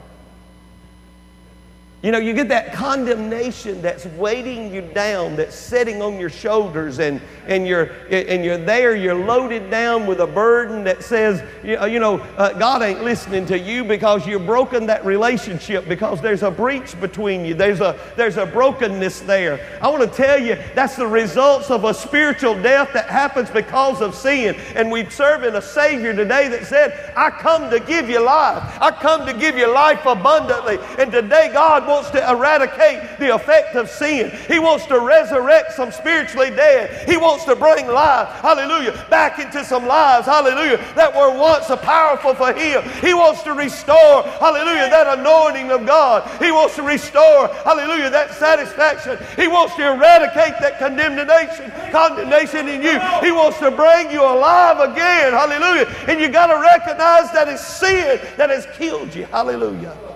You 2.01 2.13
know, 2.13 2.17
you 2.17 2.33
get 2.33 2.47
that 2.47 2.71
condemnation 2.71 3.81
that's 3.81 4.05
weighting 4.05 4.73
you 4.73 4.81
down, 4.81 5.35
that's 5.35 5.53
sitting 5.53 6.01
on 6.01 6.17
your 6.17 6.29
shoulders, 6.29 6.99
and, 6.99 7.19
and, 7.45 7.67
you're, 7.67 7.91
and 8.09 8.45
you're 8.45 8.57
there, 8.57 8.95
you're 8.95 9.13
loaded 9.13 9.69
down 9.69 10.07
with 10.07 10.21
a 10.21 10.27
burden 10.27 10.85
that 10.85 11.03
says, 11.03 11.43
you 11.61 11.99
know, 11.99 12.19
uh, 12.37 12.53
God 12.53 12.83
ain't 12.83 13.03
listening 13.03 13.45
to 13.47 13.59
you 13.59 13.83
because 13.83 14.25
you've 14.25 14.45
broken 14.45 14.85
that 14.85 15.03
relationship, 15.03 15.89
because 15.89 16.21
there's 16.21 16.41
a 16.41 16.49
breach 16.49 16.97
between 17.01 17.43
you, 17.43 17.53
there's 17.53 17.81
a, 17.81 17.99
there's 18.15 18.37
a 18.37 18.45
brokenness 18.45 19.19
there. 19.21 19.59
I 19.81 19.89
want 19.89 20.09
to 20.09 20.15
tell 20.15 20.39
you, 20.39 20.57
that's 20.75 20.95
the 20.95 21.07
results 21.07 21.69
of 21.69 21.83
a 21.83 21.93
spiritual 21.93 22.53
death 22.61 22.93
that 22.93 23.09
happens 23.09 23.49
because 23.49 24.01
of 24.01 24.15
sin. 24.15 24.55
And 24.73 24.89
we 24.89 25.09
serve 25.09 25.43
in 25.43 25.53
a 25.57 25.61
Savior 25.61 26.15
today 26.15 26.47
that 26.47 26.65
said, 26.65 27.11
I 27.17 27.29
come 27.29 27.69
to 27.69 27.81
give 27.81 28.09
you 28.09 28.23
life, 28.23 28.81
I 28.81 28.91
come 28.91 29.25
to 29.25 29.33
give 29.33 29.57
you 29.57 29.69
life 29.69 30.05
abundantly. 30.05 30.77
And 30.97 31.11
today, 31.11 31.49
God 31.51 31.88
wants 31.89 32.11
to 32.11 32.29
eradicate 32.29 33.17
the 33.19 33.33
effect 33.33 33.75
of 33.75 33.89
sin. 33.89 34.31
He 34.47 34.59
wants 34.59 34.85
to 34.85 34.99
resurrect 34.99 35.73
some 35.73 35.91
spiritually 35.91 36.51
dead. 36.51 37.09
He 37.09 37.17
wants 37.17 37.43
to 37.45 37.55
bring 37.55 37.87
life, 37.87 38.29
hallelujah, 38.41 38.93
back 39.09 39.39
into 39.39 39.65
some 39.65 39.87
lives, 39.87 40.27
hallelujah, 40.27 40.77
that 40.95 41.13
were 41.13 41.35
once 41.35 41.69
a 41.69 41.77
powerful 41.77 42.35
for 42.35 42.53
Him. 42.53 42.83
He 43.01 43.13
wants 43.13 43.41
to 43.43 43.53
restore, 43.53 44.23
hallelujah, 44.39 44.89
that 44.89 45.19
anointing 45.19 45.71
of 45.71 45.85
God. 45.85 46.29
He 46.41 46.51
wants 46.51 46.75
to 46.75 46.83
restore, 46.83 47.47
hallelujah, 47.65 48.09
that 48.11 48.33
satisfaction. 48.33 49.17
He 49.35 49.47
wants 49.47 49.75
to 49.75 49.91
eradicate 49.91 50.61
that 50.61 50.77
condemnation, 50.77 51.71
condemnation 51.91 52.69
in 52.69 52.81
you. 52.81 52.99
He 53.25 53.31
wants 53.31 53.57
to 53.59 53.71
bring 53.71 54.11
you 54.11 54.21
alive 54.21 54.79
again, 54.79 55.33
hallelujah. 55.33 55.87
And 56.07 56.21
you 56.21 56.29
got 56.29 56.47
to 56.47 56.61
recognize 56.61 57.31
that 57.33 57.47
it's 57.47 57.65
sin 57.65 58.21
that 58.37 58.51
has 58.51 58.67
killed 58.77 59.15
you, 59.15 59.25
hallelujah. 59.25 60.08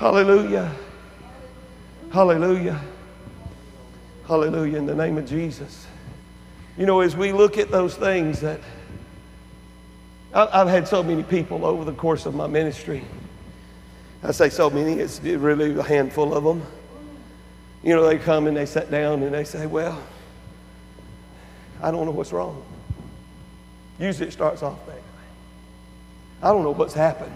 Hallelujah. 0.00 0.74
Hallelujah. 2.10 2.80
Hallelujah. 4.26 4.78
In 4.78 4.86
the 4.86 4.94
name 4.94 5.18
of 5.18 5.28
Jesus. 5.28 5.86
You 6.78 6.86
know, 6.86 7.00
as 7.00 7.14
we 7.14 7.32
look 7.32 7.58
at 7.58 7.70
those 7.70 7.96
things 7.96 8.40
that 8.40 8.60
I've 10.32 10.68
had 10.68 10.88
so 10.88 11.02
many 11.02 11.22
people 11.22 11.66
over 11.66 11.84
the 11.84 11.92
course 11.92 12.24
of 12.24 12.34
my 12.34 12.46
ministry. 12.46 13.04
I 14.22 14.30
say 14.30 14.48
so 14.48 14.70
many, 14.70 14.94
it's 14.94 15.20
really 15.20 15.78
a 15.78 15.82
handful 15.82 16.32
of 16.32 16.44
them. 16.44 16.62
You 17.82 17.94
know, 17.94 18.06
they 18.06 18.16
come 18.16 18.46
and 18.46 18.56
they 18.56 18.64
sit 18.64 18.90
down 18.90 19.22
and 19.22 19.34
they 19.34 19.44
say, 19.44 19.66
Well, 19.66 20.02
I 21.82 21.90
don't 21.90 22.06
know 22.06 22.12
what's 22.12 22.32
wrong. 22.32 22.62
Usually 23.98 24.28
it 24.28 24.32
starts 24.32 24.62
off 24.62 24.78
that 24.86 24.94
way. 24.94 25.02
I 26.42 26.52
don't 26.52 26.62
know 26.62 26.70
what's 26.70 26.94
happened. 26.94 27.34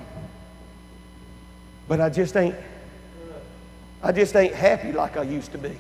But 1.89 2.01
I 2.01 2.09
just 2.09 2.37
ain't, 2.37 2.55
I 4.03 4.13
just 4.13 4.35
ain't 4.37 4.55
happy 4.55 4.93
like 4.93 5.17
I 5.17 5.23
used 5.23 5.53
to 5.53 5.59
be. 5.59 5.77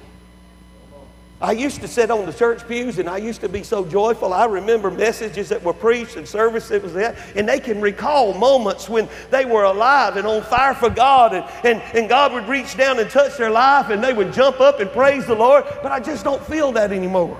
I 1.40 1.52
used 1.52 1.80
to 1.80 1.88
sit 1.88 2.10
on 2.10 2.26
the 2.26 2.32
church 2.32 2.66
pews 2.66 2.98
and 2.98 3.08
I 3.08 3.18
used 3.18 3.40
to 3.40 3.48
be 3.48 3.62
so 3.64 3.84
joyful. 3.84 4.32
I 4.32 4.46
remember 4.46 4.90
messages 4.90 5.48
that 5.50 5.62
were 5.62 5.72
preached 5.72 6.16
and 6.16 6.26
service 6.26 6.68
that 6.68 6.82
was 6.82 6.94
there, 6.94 7.16
and 7.34 7.48
they 7.48 7.60
can 7.60 7.80
recall 7.80 8.32
moments 8.32 8.88
when 8.88 9.08
they 9.30 9.44
were 9.44 9.64
alive 9.64 10.16
and 10.16 10.26
on 10.26 10.42
fire 10.42 10.74
for 10.74 10.88
God, 10.88 11.34
and, 11.34 11.44
and, 11.64 11.82
and 11.94 12.08
God 12.08 12.32
would 12.32 12.48
reach 12.48 12.76
down 12.76 12.98
and 12.98 13.10
touch 13.10 13.36
their 13.36 13.50
life 13.50 13.90
and 13.90 14.02
they 14.02 14.12
would 14.12 14.32
jump 14.32 14.60
up 14.60 14.80
and 14.80 14.90
praise 14.90 15.26
the 15.26 15.34
Lord, 15.34 15.64
but 15.82 15.92
I 15.92 16.00
just 16.00 16.24
don't 16.24 16.42
feel 16.46 16.72
that 16.72 16.92
anymore. 16.92 17.38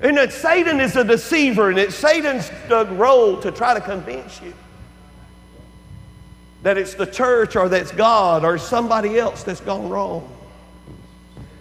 And 0.00 0.16
that 0.16 0.32
Satan 0.32 0.80
is 0.80 0.94
a 0.96 1.04
deceiver, 1.04 1.70
and 1.70 1.78
it's 1.78 1.94
Satan's 1.94 2.50
role 2.70 3.40
to 3.40 3.50
try 3.50 3.74
to 3.74 3.80
convince 3.80 4.42
you 4.42 4.52
that 6.62 6.76
it's 6.76 6.94
the 6.94 7.06
church 7.06 7.56
or 7.56 7.68
that's 7.68 7.92
God 7.92 8.44
or 8.44 8.58
somebody 8.58 9.18
else 9.18 9.42
that's 9.42 9.60
gone 9.60 9.88
wrong. 9.88 10.28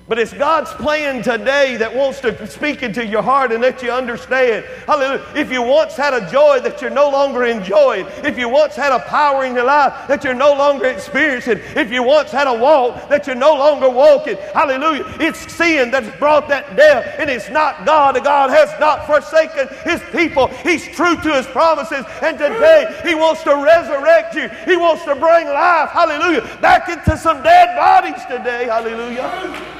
But 0.07 0.19
it's 0.19 0.31
God's 0.31 0.71
plan 0.71 1.21
today 1.21 1.75
that 1.75 1.93
wants 1.93 2.21
to 2.21 2.47
speak 2.47 2.81
into 2.81 3.05
your 3.05 3.21
heart 3.21 3.51
and 3.51 3.61
let 3.61 3.83
you 3.83 3.91
understand. 3.91 4.63
Hallelujah. 4.85 5.21
If 5.35 5.51
you 5.51 5.61
once 5.61 5.97
had 5.97 6.13
a 6.13 6.31
joy 6.31 6.61
that 6.61 6.81
you're 6.81 6.89
no 6.89 7.09
longer 7.09 7.43
enjoying, 7.43 8.07
if 8.23 8.37
you 8.37 8.47
once 8.47 8.73
had 8.73 8.93
a 8.93 8.99
power 8.99 9.43
in 9.43 9.53
your 9.53 9.65
life 9.65 10.07
that 10.07 10.23
you're 10.23 10.33
no 10.33 10.53
longer 10.53 10.85
experiencing, 10.85 11.59
if 11.75 11.91
you 11.91 12.03
once 12.03 12.31
had 12.31 12.47
a 12.47 12.53
walk 12.53 13.09
that 13.09 13.27
you're 13.27 13.35
no 13.35 13.53
longer 13.55 13.89
walking, 13.89 14.37
hallelujah. 14.53 15.03
It's 15.19 15.51
sin 15.53 15.91
that's 15.91 16.17
brought 16.19 16.47
that 16.47 16.77
death, 16.77 17.15
and 17.19 17.29
it's 17.29 17.49
not 17.49 17.85
God. 17.85 18.23
God 18.23 18.49
has 18.49 18.69
not 18.79 19.05
forsaken 19.05 19.67
His 19.83 20.01
people. 20.13 20.47
He's 20.47 20.87
true 20.87 21.17
to 21.17 21.33
His 21.33 21.47
promises, 21.47 22.05
and 22.21 22.37
today 22.37 22.97
He 23.03 23.13
wants 23.13 23.43
to 23.43 23.55
resurrect 23.55 24.35
you. 24.35 24.47
He 24.63 24.77
wants 24.77 25.03
to 25.03 25.15
bring 25.15 25.47
life, 25.47 25.89
hallelujah, 25.89 26.41
back 26.61 26.87
into 26.87 27.17
some 27.17 27.43
dead 27.43 27.75
bodies 27.75 28.23
today, 28.29 28.67
hallelujah. 28.67 29.76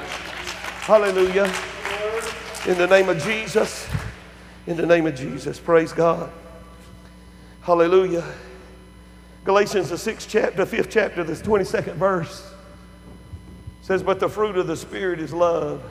Hallelujah. 0.88 1.54
In 2.66 2.78
the 2.78 2.88
name 2.88 3.10
of 3.10 3.22
Jesus. 3.22 3.90
In 4.68 4.78
the 4.78 4.86
name 4.86 5.06
of 5.06 5.16
Jesus. 5.16 5.60
Praise 5.60 5.92
God. 5.92 6.32
Hallelujah. 7.60 8.24
Galatians, 9.44 9.90
the 9.90 9.98
sixth 9.98 10.30
chapter, 10.30 10.66
fifth 10.66 10.90
chapter, 10.90 11.26
the 11.26 11.34
22nd 11.34 11.96
verse 11.96 12.50
says, 13.82 14.02
But 14.02 14.22
the 14.22 14.30
fruit 14.30 14.56
of 14.56 14.68
the 14.68 14.78
Spirit 14.78 15.20
is 15.20 15.34
love. 15.34 15.84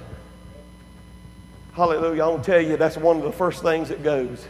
Hallelujah. 1.74 2.22
I 2.22 2.28
want 2.28 2.44
to 2.44 2.50
tell 2.50 2.62
you, 2.62 2.78
that's 2.78 2.96
one 2.96 3.18
of 3.18 3.22
the 3.22 3.32
first 3.32 3.62
things 3.62 3.90
that 3.90 4.02
goes. 4.02 4.46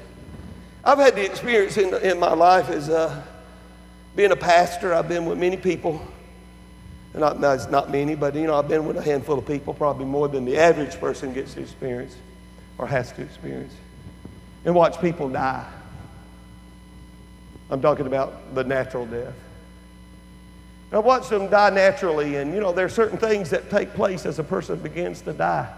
I've 0.85 0.99
had 0.99 1.17
the 1.17 1.25
experience 1.25 1.76
in, 1.76 1.93
in 1.93 2.21
my 2.21 2.35
life 2.35 2.69
as 2.69 2.88
uh, 2.88 3.21
being 4.15 4.31
a 4.31 4.37
pastor. 4.37 4.95
I've 4.95 5.09
been 5.09 5.26
with 5.26 5.38
many 5.38 5.57
people 5.57 6.07
not, 7.16 7.40
not, 7.40 7.70
not 7.70 7.90
many, 7.90 8.14
but 8.14 8.35
you 8.35 8.46
know, 8.46 8.54
I've 8.54 8.68
been 8.68 8.87
with 8.87 8.96
a 8.96 9.02
handful 9.02 9.38
of 9.38 9.46
people, 9.46 9.75
probably 9.75 10.04
more 10.04 10.28
than 10.28 10.44
the 10.44 10.56
average 10.58 11.00
person 11.00 11.32
gets 11.32 11.54
to 11.54 11.61
experience 11.61 12.14
or 12.78 12.87
has 12.87 13.11
to 13.12 13.23
experience, 13.23 13.75
and 14.64 14.75
watch 14.75 15.00
people 15.00 15.28
die. 15.28 15.66
I'm 17.70 17.80
talking 17.80 18.06
about 18.06 18.54
the 18.54 18.62
natural 18.62 19.06
death. 19.06 19.35
I 20.92 20.99
watch 20.99 21.28
them 21.28 21.49
die 21.49 21.70
naturally, 21.70 22.37
and 22.37 22.54
you 22.54 22.61
know, 22.61 22.73
there 22.73 22.87
are 22.87 22.90
certain 22.90 23.18
things 23.18 23.50
that 23.50 23.70
take 23.70 23.92
place 23.94 24.25
as 24.25 24.38
a 24.38 24.44
person 24.44 24.78
begins 24.78 25.20
to 25.23 25.32
die. 25.32 25.73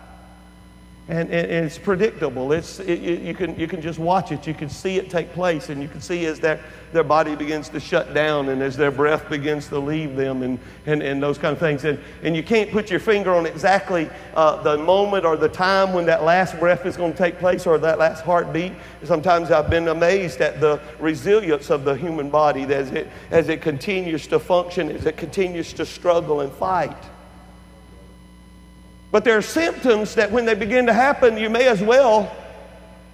And, 1.08 1.30
and, 1.30 1.50
and 1.50 1.64
it's 1.64 1.78
predictable. 1.78 2.52
It's, 2.52 2.80
it, 2.80 3.00
you, 3.00 3.32
can, 3.32 3.58
you 3.58 3.66
can 3.66 3.80
just 3.80 3.98
watch 3.98 4.30
it. 4.30 4.46
You 4.46 4.52
can 4.52 4.68
see 4.68 4.98
it 4.98 5.08
take 5.08 5.32
place, 5.32 5.70
and 5.70 5.80
you 5.80 5.88
can 5.88 6.02
see 6.02 6.26
as 6.26 6.38
their, 6.38 6.60
their 6.92 7.02
body 7.02 7.34
begins 7.34 7.70
to 7.70 7.80
shut 7.80 8.12
down 8.12 8.50
and 8.50 8.62
as 8.62 8.76
their 8.76 8.90
breath 8.90 9.26
begins 9.30 9.68
to 9.68 9.78
leave 9.78 10.16
them 10.16 10.42
and, 10.42 10.58
and, 10.84 11.02
and 11.02 11.22
those 11.22 11.38
kind 11.38 11.54
of 11.54 11.58
things. 11.58 11.84
And, 11.84 11.98
and 12.22 12.36
you 12.36 12.42
can't 12.42 12.70
put 12.70 12.90
your 12.90 13.00
finger 13.00 13.34
on 13.34 13.46
exactly 13.46 14.10
uh, 14.34 14.62
the 14.62 14.76
moment 14.76 15.24
or 15.24 15.38
the 15.38 15.48
time 15.48 15.94
when 15.94 16.04
that 16.06 16.24
last 16.24 16.58
breath 16.60 16.84
is 16.84 16.98
going 16.98 17.12
to 17.12 17.18
take 17.18 17.38
place 17.38 17.66
or 17.66 17.78
that 17.78 17.98
last 17.98 18.22
heartbeat. 18.22 18.74
Sometimes 19.02 19.50
I've 19.50 19.70
been 19.70 19.88
amazed 19.88 20.42
at 20.42 20.60
the 20.60 20.78
resilience 20.98 21.70
of 21.70 21.84
the 21.84 21.94
human 21.94 22.28
body 22.28 22.64
as 22.64 22.90
it, 22.90 23.08
as 23.30 23.48
it 23.48 23.62
continues 23.62 24.26
to 24.26 24.38
function, 24.38 24.90
as 24.90 25.06
it 25.06 25.16
continues 25.16 25.72
to 25.72 25.86
struggle 25.86 26.42
and 26.42 26.52
fight. 26.52 26.96
But 29.10 29.24
there 29.24 29.36
are 29.36 29.42
symptoms 29.42 30.14
that 30.16 30.30
when 30.30 30.44
they 30.44 30.54
begin 30.54 30.86
to 30.86 30.92
happen, 30.92 31.36
you 31.36 31.48
may 31.48 31.68
as 31.68 31.82
well, 31.82 32.34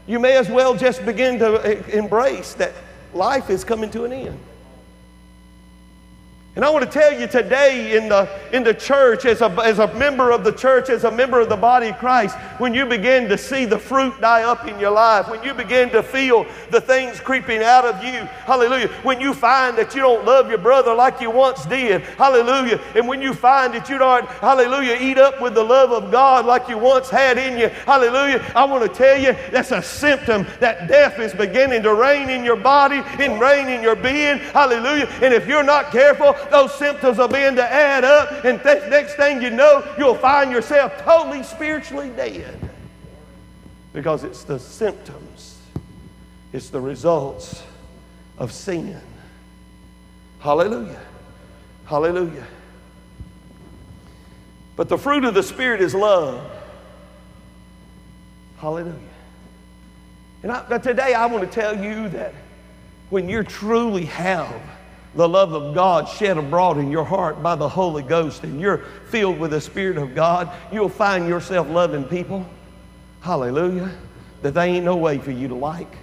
you 0.07 0.19
may 0.19 0.37
as 0.37 0.49
well 0.49 0.75
just 0.75 1.05
begin 1.07 1.39
to 1.39 1.97
embrace 1.97 2.55
that 2.55 2.73
life 3.13 3.49
is 3.51 3.65
coming 3.65 3.91
to 3.91 4.05
an 4.05 4.13
end. 4.13 4.41
And 6.57 6.65
I 6.65 6.71
want 6.71 6.85
to 6.85 6.91
tell 6.91 7.13
you 7.13 7.27
today 7.27 7.97
in 7.97 8.09
the, 8.09 8.29
in 8.53 8.63
the 8.63 8.75
church, 8.75 9.25
as 9.25 9.41
a, 9.41 9.51
as 9.65 9.81
a 9.81 9.93
member 9.95 10.31
of 10.31 10.45
the 10.45 10.53
church, 10.53 10.89
as 10.89 11.03
a 11.03 11.11
member 11.11 11.41
of 11.41 11.49
the 11.49 11.57
body 11.57 11.89
of 11.89 11.99
Christ, 11.99 12.37
when 12.59 12.73
you 12.73 12.87
begin 12.87 13.29
to 13.29 13.37
see 13.37 13.65
the 13.65 13.79
fruit 13.79 14.21
die 14.21 14.45
up 14.45 14.69
in 14.69 14.79
your 14.79 14.93
life, 14.93 15.29
when 15.29 15.43
you 15.43 15.53
begin 15.53 15.91
to 15.91 16.01
feel 16.01 16.47
the 16.71 16.81
things 16.81 17.19
creeping 17.19 17.61
out 17.61 17.85
of 17.85 18.05
you, 18.05 18.21
hallelujah, 18.47 18.87
when 19.03 19.21
you 19.21 19.35
find 19.35 19.77
that 19.79 19.97
you 19.97 20.01
don't 20.01 20.25
love 20.25 20.49
your 20.49 20.59
brother 20.59 20.95
like 20.95 21.21
you 21.21 21.29
once 21.29 21.67
did, 21.67 22.03
hallelujah, 22.03 22.81
and 22.95 23.09
when 23.09 23.21
you 23.21 23.35
find 23.35 23.75
that 23.75 23.89
you 23.89 23.99
don't, 23.99 24.25
hallelujah, 24.27 24.97
eat 25.01 25.19
up 25.19 25.41
with 25.41 25.55
the 25.55 25.65
love 25.65 25.91
of 25.91 26.13
God 26.13 26.47
like 26.47 26.69
you 26.69 26.79
once 26.79 27.11
had 27.11 27.37
in 27.37 27.59
you, 27.59 27.69
hallelujah, 27.69 28.41
I 28.55 28.65
want 28.65 28.85
to 28.85 28.97
tell 28.97 29.19
you 29.19 29.35
that's 29.51 29.73
a 29.73 29.83
symptom 29.83 30.47
that 30.61 30.87
death 30.87 31.19
is 31.19 31.35
beginning 31.35 31.83
to 31.83 31.95
reign 31.95 32.31
in 32.31 32.45
your 32.45 32.55
body 32.55 33.03
and 33.19 33.41
reign 33.41 33.69
in 33.69 33.83
your 33.83 33.97
being, 33.97 34.39
hallelujah, 34.39 35.09
and 35.21 35.35
if 35.35 35.49
you're 35.49 35.65
not 35.65 35.91
careful, 35.91 36.37
those 36.51 36.75
symptoms 36.75 37.19
will 37.19 37.29
begin 37.29 37.57
to 37.57 37.65
add 37.65 38.05
up, 38.05 38.45
and 38.45 38.63
th- 38.63 38.91
next 38.91 39.15
thing 39.15 39.43
you 39.43 39.51
know, 39.51 39.85
you'll 39.99 40.15
find 40.15 40.51
yourself 40.51 40.97
totally 41.03 41.43
spiritually 41.43 42.11
dead. 42.11 42.71
Because 43.93 44.25
it's 44.25 44.45
the 44.45 44.59
symptoms, 44.59 45.59
it's 46.53 46.71
the 46.71 46.81
results 46.81 47.63
of 48.39 48.53
sin. 48.53 49.01
Hallelujah. 50.41 51.01
Hallelujah. 51.87 52.47
But 54.77 54.89
the 54.89 54.99
fruit 54.99 55.25
of 55.25 55.35
the 55.35 55.43
Spirit 55.43 55.81
is 55.81 55.95
love. 55.95 56.51
Hallelujah. 58.59 58.95
And 60.43 60.53
I, 60.53 60.79
today 60.79 61.15
I 61.15 61.27
want 61.27 61.49
to 61.49 61.51
tell 61.51 61.83
you 61.83 62.09
that 62.11 62.35
when 63.11 63.29
you 63.29 63.43
truly 63.43 64.07
have 64.07 64.61
the 65.17 65.29
love 65.29 65.53
of 65.53 65.75
God 65.75 66.09
shed 66.09 66.39
abroad 66.39 66.79
in 66.79 66.91
your 66.91 67.05
heart 67.05 67.43
by 67.43 67.55
the 67.55 67.69
Holy 67.69 68.03
Ghost 68.03 68.43
and 68.43 68.61
you're 68.61 68.79
filled 69.09 69.39
with 69.39 69.53
the 69.53 69.61
Spirit 69.61 69.97
of 69.97 70.15
God, 70.15 70.51
you'll 70.73 70.89
find 70.89 71.29
yourself 71.29 71.69
loving 71.69 72.05
people, 72.05 72.45
hallelujah, 73.21 73.93
that 74.43 74.55
they 74.55 74.67
ain't 74.67 74.85
no 74.85 74.97
way 74.97 75.19
for 75.19 75.31
you 75.31 75.49
to 75.49 75.55
like. 75.55 75.97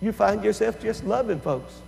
You 0.00 0.12
find 0.12 0.44
yourself 0.44 0.80
just 0.80 1.04
loving 1.04 1.40
folks. 1.40 1.80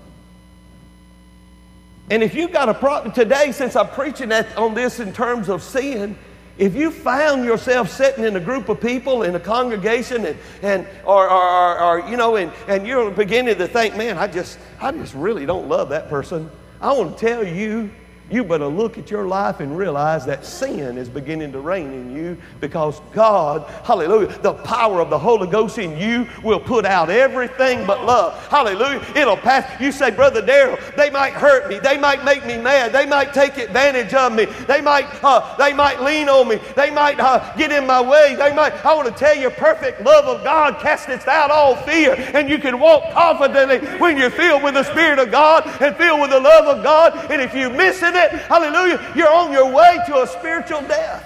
And 2.11 2.23
if 2.23 2.35
you've 2.35 2.53
got 2.53 2.69
a 2.69 2.75
problem 2.75 3.13
today, 3.13 3.53
since 3.53 3.77
I'm 3.77 3.89
preaching 3.89 4.33
on 4.33 4.75
this 4.75 4.99
in 4.99 5.13
terms 5.13 5.49
of 5.49 5.63
sin, 5.63 6.17
if 6.59 6.75
you 6.75 6.91
found 6.91 7.45
yourself 7.45 7.89
sitting 7.91 8.25
in 8.25 8.37
a 8.37 8.41
group 8.41 8.69
of 8.69 8.81
people 8.81 9.23
in 9.23 9.35
a 9.35 9.41
congregation 9.41 10.27
and, 10.27 10.39
and 10.63 10.87
or, 11.05 11.31
or, 11.31 11.81
or, 11.81 12.11
you 12.11 12.17
know 12.17 12.37
and, 12.37 12.53
and 12.67 12.87
you're 12.87 13.11
beginning 13.11 13.57
to 13.57 13.69
think 13.69 13.97
man 13.97 14.19
i 14.19 14.27
just 14.27 14.59
i 14.81 14.91
just 14.91 15.15
really 15.15 15.47
don't 15.47 15.69
love 15.69 15.89
that 15.89 16.09
person. 16.09 16.51
I 16.81 16.93
want 16.93 17.19
to 17.19 17.27
tell 17.27 17.47
you 17.47 17.91
you 18.31 18.45
better 18.45 18.67
look 18.67 18.99
at 18.99 19.11
your 19.11 19.27
life 19.27 19.61
and 19.61 19.77
realize 19.77 20.27
that 20.27 20.45
sin 20.45 20.99
is 20.99 21.09
beginning 21.09 21.51
to 21.53 21.61
reign 21.61 21.93
in 21.93 22.15
you 22.15 22.37
because 22.61 23.01
God, 23.13 23.65
hallelujah, 23.85 24.39
the 24.41 24.53
power 24.53 25.01
of 25.01 25.09
the 25.09 25.19
Holy 25.19 25.47
Ghost 25.47 25.79
in 25.79 25.97
you 25.97 26.27
will 26.43 26.61
put 26.61 26.85
out 26.85 27.09
everything 27.09 27.87
but 27.87 28.05
love. 28.05 28.35
Hallelujah. 28.49 29.03
It'll 29.17 29.37
pass. 29.37 29.81
You 29.81 29.93
say, 29.93 30.11
Brother 30.11 30.45
Darrell, 30.45 30.79
they 30.97 31.09
might 31.11 31.33
hurt 31.33 31.71
me. 31.71 31.79
They 31.79 31.97
might 31.97 32.23
make 32.23 32.45
me 32.45 32.59
mad. 32.59 32.93
They 32.93 33.07
might 33.07 33.33
take 33.33 33.57
advantage 33.57 34.13
of 34.13 34.35
me. 34.35 34.45
They 34.67 34.83
might, 34.83 35.07
uh, 35.25 35.57
they 35.57 35.73
might 35.73 36.03
lean 36.03 36.29
on 36.29 36.49
me. 36.49 36.61
They 36.77 36.91
might 36.91 37.19
uh, 37.19 37.57
get 37.57 37.73
in 37.73 37.87
my 37.87 38.01
way. 38.01 38.35
They 38.35 38.55
might, 38.55 38.85
I 38.85 38.95
want 38.95 39.09
to 39.09 39.15
tell 39.15 39.37
you, 39.37 39.49
perfect 39.51 40.03
love 40.03 40.27
of 40.27 40.45
God 40.45 40.81
casteth 40.81 41.27
out 41.29 41.51
all 41.51 41.77
fear. 41.77 42.15
And 42.35 42.51
you 42.51 42.59
can 42.59 42.79
walk 42.79 43.11
confidently 43.15 43.79
when 43.99 44.19
you're 44.19 44.31
filled 44.31 44.63
with 44.63 44.75
the 44.75 44.85
Spirit 44.85 45.19
of 45.19 45.31
God 45.31 45.67
and 45.81 45.97
filled 45.97 46.21
with 46.21 46.31
the 46.31 46.41
love 46.41 46.67
of 46.67 46.85
God. 46.85 47.31
And 47.31 47.41
if 47.41 47.55
you 47.55 47.71
miss 47.71 48.03
it, 48.03 48.18
it, 48.19 48.33
hallelujah, 48.43 49.13
you're 49.17 49.33
on 49.33 49.53
your 49.53 49.73
way 49.73 49.99
to 50.07 50.23
a 50.23 50.27
spiritual 50.27 50.81
death. 50.83 51.25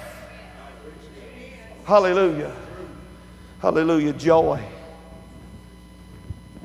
Hallelujah. 1.84 2.52
Hallelujah. 3.60 4.12
Joy. 4.12 4.62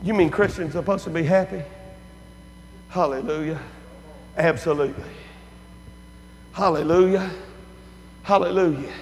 You 0.04 0.14
mean 0.14 0.30
Christians 0.30 0.76
are 0.76 0.80
supposed 0.80 1.04
to 1.06 1.10
be 1.10 1.24
happy? 1.24 1.62
Hallelujah. 2.90 3.60
Absolutely. 4.38 5.04
Hallelujah. 6.54 7.30
Hallelujah. 8.24 8.94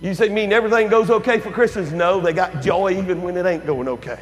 You 0.00 0.14
say, 0.14 0.28
mean 0.28 0.52
everything 0.52 0.88
goes 0.88 1.10
okay 1.10 1.38
for 1.40 1.50
Christians? 1.50 1.92
No, 1.92 2.20
they 2.20 2.32
got 2.32 2.62
joy 2.62 2.92
even 2.92 3.22
when 3.22 3.36
it 3.36 3.44
ain't 3.44 3.66
going 3.66 3.88
okay. 3.88 4.20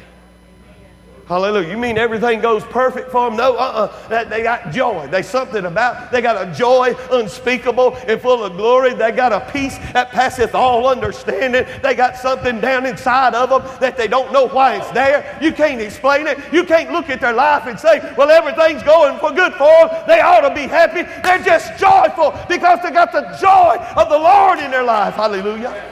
Hallelujah. 1.29 1.69
You 1.69 1.77
mean 1.77 1.99
everything 1.99 2.41
goes 2.41 2.63
perfect 2.63 3.11
for 3.11 3.29
them? 3.29 3.37
No, 3.37 3.55
uh-uh. 3.55 4.25
They 4.25 4.41
got 4.41 4.71
joy. 4.71 5.07
They 5.11 5.21
something 5.21 5.63
about, 5.65 6.11
they 6.11 6.21
got 6.21 6.47
a 6.47 6.51
joy 6.51 6.95
unspeakable 7.11 7.95
and 8.07 8.19
full 8.19 8.43
of 8.43 8.57
glory. 8.57 8.95
They 8.95 9.11
got 9.11 9.31
a 9.31 9.41
peace 9.51 9.77
that 9.93 10.09
passeth 10.09 10.55
all 10.55 10.87
understanding. 10.87 11.67
They 11.83 11.93
got 11.93 12.15
something 12.17 12.59
down 12.59 12.87
inside 12.87 13.35
of 13.35 13.51
them 13.51 13.61
that 13.79 13.95
they 13.95 14.07
don't 14.07 14.33
know 14.33 14.47
why 14.47 14.77
it's 14.77 14.89
there. 14.89 15.37
You 15.39 15.53
can't 15.53 15.79
explain 15.79 16.25
it. 16.25 16.39
You 16.51 16.63
can't 16.63 16.91
look 16.91 17.11
at 17.11 17.21
their 17.21 17.33
life 17.33 17.67
and 17.67 17.79
say, 17.79 17.99
well, 18.17 18.31
everything's 18.31 18.81
going 18.81 19.19
for 19.19 19.31
good 19.31 19.53
for 19.53 19.67
them. 19.67 20.03
They 20.07 20.21
ought 20.21 20.41
to 20.49 20.55
be 20.55 20.61
happy. 20.61 21.03
They're 21.21 21.43
just 21.43 21.79
joyful 21.79 22.31
because 22.49 22.79
they 22.81 22.89
got 22.89 23.11
the 23.11 23.37
joy 23.39 23.77
of 23.95 24.09
the 24.09 24.17
Lord 24.17 24.57
in 24.57 24.71
their 24.71 24.83
life. 24.83 25.13
Hallelujah. 25.13 25.91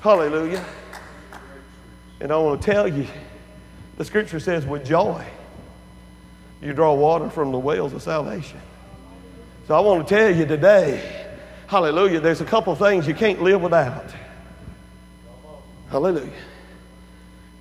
Hallelujah. 0.00 0.64
And 2.20 2.32
I 2.32 2.38
want 2.38 2.62
to 2.62 2.72
tell 2.72 2.88
you, 2.88 3.06
the 4.00 4.04
scripture 4.06 4.40
says, 4.40 4.64
with 4.64 4.86
joy, 4.86 5.22
you 6.62 6.72
draw 6.72 6.94
water 6.94 7.28
from 7.28 7.52
the 7.52 7.58
wells 7.58 7.92
of 7.92 8.00
salvation. 8.00 8.58
So 9.68 9.74
I 9.74 9.80
want 9.80 10.08
to 10.08 10.14
tell 10.14 10.34
you 10.34 10.46
today, 10.46 11.26
hallelujah, 11.66 12.20
there's 12.20 12.40
a 12.40 12.46
couple 12.46 12.74
things 12.74 13.06
you 13.06 13.12
can't 13.12 13.42
live 13.42 13.60
without. 13.60 14.06
Hallelujah. 15.90 16.32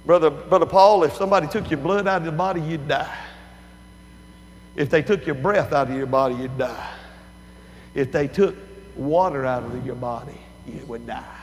Brother, 0.05 0.29
Brother 0.29 0.65
Paul, 0.65 1.03
if 1.03 1.13
somebody 1.15 1.45
took 1.45 1.69
your 1.69 1.81
blood 1.81 2.07
out 2.07 2.19
of 2.21 2.23
your 2.23 2.31
body, 2.31 2.61
you'd 2.61 2.87
die. 2.87 3.17
If 4.77 4.89
they 4.89 5.01
took 5.01 5.25
your 5.25 5.35
breath 5.35 5.73
out 5.73 5.89
of 5.89 5.97
your 5.97 6.05
body, 6.05 6.35
you'd 6.35 6.57
die. 6.57 6.93
If 7.93 8.13
they 8.13 8.29
took 8.29 8.55
water 8.95 9.45
out 9.45 9.63
of 9.63 9.85
your 9.85 9.95
body, 9.95 10.39
you 10.65 10.85
would 10.87 11.05
die. 11.05 11.37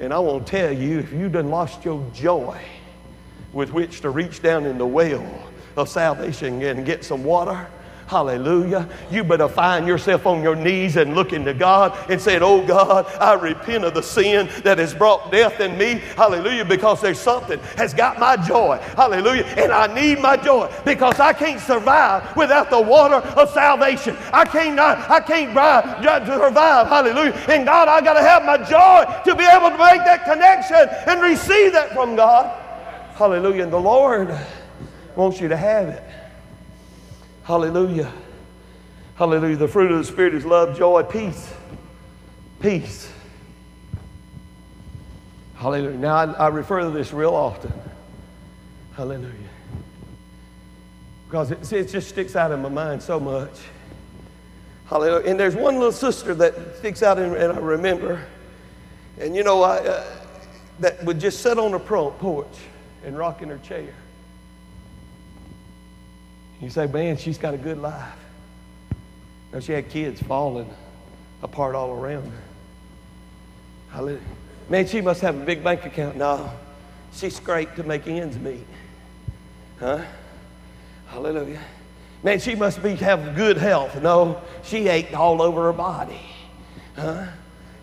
And 0.00 0.12
I 0.12 0.18
want 0.18 0.44
to 0.44 0.50
tell 0.50 0.72
you, 0.72 0.98
if 0.98 1.12
you 1.12 1.28
done 1.28 1.50
lost 1.50 1.84
your 1.84 2.04
joy, 2.12 2.60
with 3.54 3.72
which 3.72 4.00
to 4.02 4.10
reach 4.10 4.42
down 4.42 4.66
in 4.66 4.76
the 4.76 4.86
well 4.86 5.26
of 5.76 5.88
salvation 5.88 6.60
and 6.62 6.84
get 6.84 7.04
some 7.04 7.24
water. 7.24 7.66
Hallelujah. 8.06 8.86
You 9.10 9.24
better 9.24 9.48
find 9.48 9.86
yourself 9.86 10.26
on 10.26 10.42
your 10.42 10.54
knees 10.54 10.96
and 10.96 11.14
looking 11.14 11.44
to 11.46 11.54
God 11.54 11.96
and 12.10 12.20
saying, 12.20 12.42
Oh 12.42 12.64
God, 12.66 13.06
I 13.18 13.32
repent 13.32 13.84
of 13.84 13.94
the 13.94 14.02
sin 14.02 14.48
that 14.62 14.76
has 14.76 14.92
brought 14.92 15.32
death 15.32 15.58
in 15.60 15.78
me. 15.78 16.02
Hallelujah. 16.14 16.66
Because 16.66 17.00
there's 17.00 17.18
something 17.18 17.58
has 17.76 17.94
got 17.94 18.20
my 18.20 18.36
joy. 18.36 18.76
Hallelujah. 18.94 19.44
And 19.56 19.72
I 19.72 19.92
need 19.94 20.20
my 20.20 20.36
joy 20.36 20.70
because 20.84 21.18
I 21.18 21.32
can't 21.32 21.60
survive 21.60 22.36
without 22.36 22.68
the 22.68 22.80
water 22.80 23.16
of 23.16 23.48
salvation. 23.50 24.16
I 24.32 24.44
can't, 24.44 24.78
I, 24.78 25.20
can't 25.20 25.54
survive. 25.54 26.86
Hallelujah. 26.88 27.32
And 27.48 27.64
God, 27.64 27.88
I 27.88 28.02
got 28.02 28.14
to 28.14 28.20
have 28.20 28.44
my 28.44 28.58
joy 28.58 29.22
to 29.24 29.34
be 29.34 29.44
able 29.44 29.70
to 29.70 29.78
make 29.78 30.04
that 30.04 30.24
connection 30.24 30.88
and 31.08 31.22
receive 31.22 31.72
that 31.72 31.94
from 31.94 32.16
God. 32.16 32.63
Hallelujah. 33.14 33.62
And 33.62 33.72
the 33.72 33.80
Lord 33.80 34.36
wants 35.14 35.40
you 35.40 35.48
to 35.48 35.56
have 35.56 35.88
it. 35.88 36.02
Hallelujah. 37.44 38.12
Hallelujah. 39.14 39.56
The 39.56 39.68
fruit 39.68 39.92
of 39.92 39.98
the 39.98 40.04
Spirit 40.04 40.34
is 40.34 40.44
love, 40.44 40.76
joy, 40.76 41.04
peace. 41.04 41.54
Peace. 42.60 43.12
Hallelujah. 45.54 45.96
Now, 45.96 46.16
I, 46.16 46.24
I 46.32 46.48
refer 46.48 46.80
to 46.80 46.90
this 46.90 47.12
real 47.12 47.34
often. 47.34 47.72
Hallelujah. 48.96 49.32
Because 51.26 51.52
it, 51.52 51.72
it 51.72 51.88
just 51.88 52.08
sticks 52.08 52.34
out 52.34 52.50
in 52.50 52.60
my 52.62 52.68
mind 52.68 53.00
so 53.00 53.20
much. 53.20 53.60
Hallelujah. 54.86 55.30
And 55.30 55.38
there's 55.38 55.54
one 55.54 55.74
little 55.74 55.92
sister 55.92 56.34
that 56.34 56.78
sticks 56.78 57.04
out, 57.04 57.18
in, 57.18 57.32
and 57.36 57.52
I 57.52 57.58
remember. 57.58 58.26
And 59.20 59.36
you 59.36 59.44
know, 59.44 59.62
I, 59.62 59.78
uh, 59.78 60.04
that 60.80 61.04
would 61.04 61.20
just 61.20 61.40
sit 61.42 61.60
on 61.60 61.70
the 61.70 61.78
porch 61.78 62.58
and 63.04 63.16
rocking 63.16 63.48
her 63.48 63.58
chair. 63.58 63.94
You 66.60 66.70
say, 66.70 66.86
man, 66.86 67.16
she's 67.16 67.38
got 67.38 67.54
a 67.54 67.58
good 67.58 67.78
life. 67.78 68.18
Now, 69.52 69.60
she 69.60 69.72
had 69.72 69.88
kids 69.90 70.20
falling 70.22 70.68
apart 71.42 71.74
all 71.74 71.92
around 71.92 72.26
her. 72.26 72.42
Hallelujah. 73.90 74.20
Man, 74.68 74.86
she 74.86 75.00
must 75.00 75.20
have 75.20 75.36
a 75.36 75.44
big 75.44 75.62
bank 75.62 75.84
account. 75.84 76.16
No, 76.16 76.50
she 77.12 77.30
scraped 77.30 77.76
to 77.76 77.84
make 77.84 78.06
ends 78.06 78.38
meet. 78.38 78.66
Huh? 79.78 80.02
Hallelujah. 81.08 81.60
Man, 82.22 82.40
she 82.40 82.54
must 82.54 82.82
be 82.82 82.94
have 82.96 83.36
good 83.36 83.58
health. 83.58 84.00
No, 84.00 84.40
she 84.62 84.88
ached 84.88 85.14
all 85.14 85.42
over 85.42 85.64
her 85.64 85.72
body. 85.72 86.20
Huh? 86.96 87.26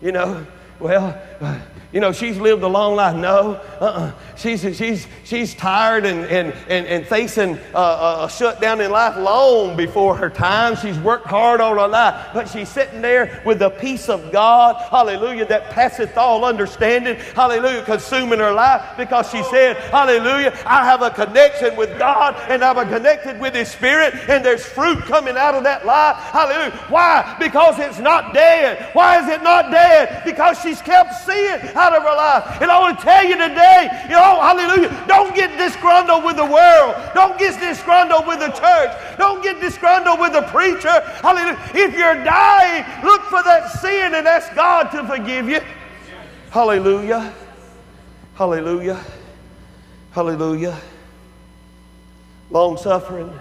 You 0.00 0.10
know, 0.10 0.46
well, 0.80 1.20
you 1.92 2.00
know, 2.00 2.12
she's 2.12 2.38
lived 2.38 2.62
a 2.62 2.68
long 2.68 2.96
life. 2.96 3.14
No, 3.14 3.60
uh-uh. 3.80 4.12
she's, 4.36 4.62
she's, 4.76 5.06
she's 5.24 5.54
tired 5.54 6.06
and, 6.06 6.24
and, 6.24 6.54
and, 6.68 6.86
and 6.86 7.06
facing 7.06 7.58
uh, 7.74 8.18
a, 8.20 8.24
a 8.24 8.30
shutdown 8.30 8.80
in 8.80 8.90
life 8.90 9.16
long 9.18 9.76
before 9.76 10.16
her 10.16 10.30
time. 10.30 10.74
She's 10.76 10.98
worked 10.98 11.26
hard 11.26 11.60
all 11.60 11.78
her 11.78 11.88
life, 11.88 12.30
but 12.32 12.48
she's 12.48 12.68
sitting 12.70 13.02
there 13.02 13.42
with 13.44 13.58
the 13.58 13.70
peace 13.70 14.08
of 14.08 14.32
God, 14.32 14.76
hallelujah, 14.90 15.44
that 15.46 15.70
passeth 15.70 16.16
all 16.16 16.44
understanding, 16.46 17.16
hallelujah, 17.34 17.82
consuming 17.82 18.38
her 18.38 18.52
life 18.52 18.96
because 18.96 19.30
she 19.30 19.42
said, 19.44 19.76
hallelujah, 19.76 20.58
I 20.64 20.84
have 20.84 21.02
a 21.02 21.10
connection 21.10 21.76
with 21.76 21.98
God 21.98 22.36
and 22.48 22.64
I'm 22.64 22.72
connected 22.88 23.38
with 23.38 23.54
His 23.54 23.70
Spirit 23.70 24.14
and 24.28 24.42
there's 24.42 24.64
fruit 24.64 25.00
coming 25.00 25.36
out 25.36 25.54
of 25.54 25.64
that 25.64 25.84
life. 25.84 26.16
Hallelujah. 26.16 26.70
Why? 26.88 27.36
Because 27.38 27.78
it's 27.78 27.98
not 27.98 28.32
dead. 28.32 28.88
Why 28.94 29.22
is 29.22 29.28
it 29.28 29.42
not 29.42 29.70
dead? 29.70 30.22
Because 30.24 30.58
she's 30.62 30.80
kept 30.80 31.14
seeing 31.32 31.76
out 31.76 31.92
of 31.96 32.04
our 32.04 32.16
life. 32.16 32.60
And 32.60 32.70
I 32.70 32.78
want 32.80 32.98
to 32.98 33.04
tell 33.04 33.24
you 33.24 33.36
today, 33.36 33.88
you 34.04 34.16
know, 34.16 34.40
hallelujah, 34.40 35.04
don't 35.08 35.34
get 35.34 35.56
disgruntled 35.58 36.24
with 36.24 36.36
the 36.36 36.44
world. 36.44 36.94
Don't 37.14 37.38
get 37.38 37.58
disgruntled 37.60 38.26
with 38.26 38.40
the 38.40 38.50
church. 38.50 39.18
Don't 39.18 39.42
get 39.42 39.60
disgruntled 39.60 40.20
with 40.20 40.32
the 40.32 40.42
preacher. 40.42 41.00
Hallelujah. 41.22 41.58
If 41.74 41.96
you're 41.96 42.22
dying, 42.24 42.84
look 43.04 43.22
for 43.22 43.42
that 43.42 43.70
sin 43.80 44.14
and 44.14 44.26
ask 44.26 44.54
God 44.54 44.90
to 44.92 45.06
forgive 45.06 45.48
you. 45.48 45.60
Hallelujah. 46.50 47.32
Hallelujah. 48.34 49.00
Hallelujah. 50.12 50.78
Long 52.50 52.76
suffering. 52.76 53.32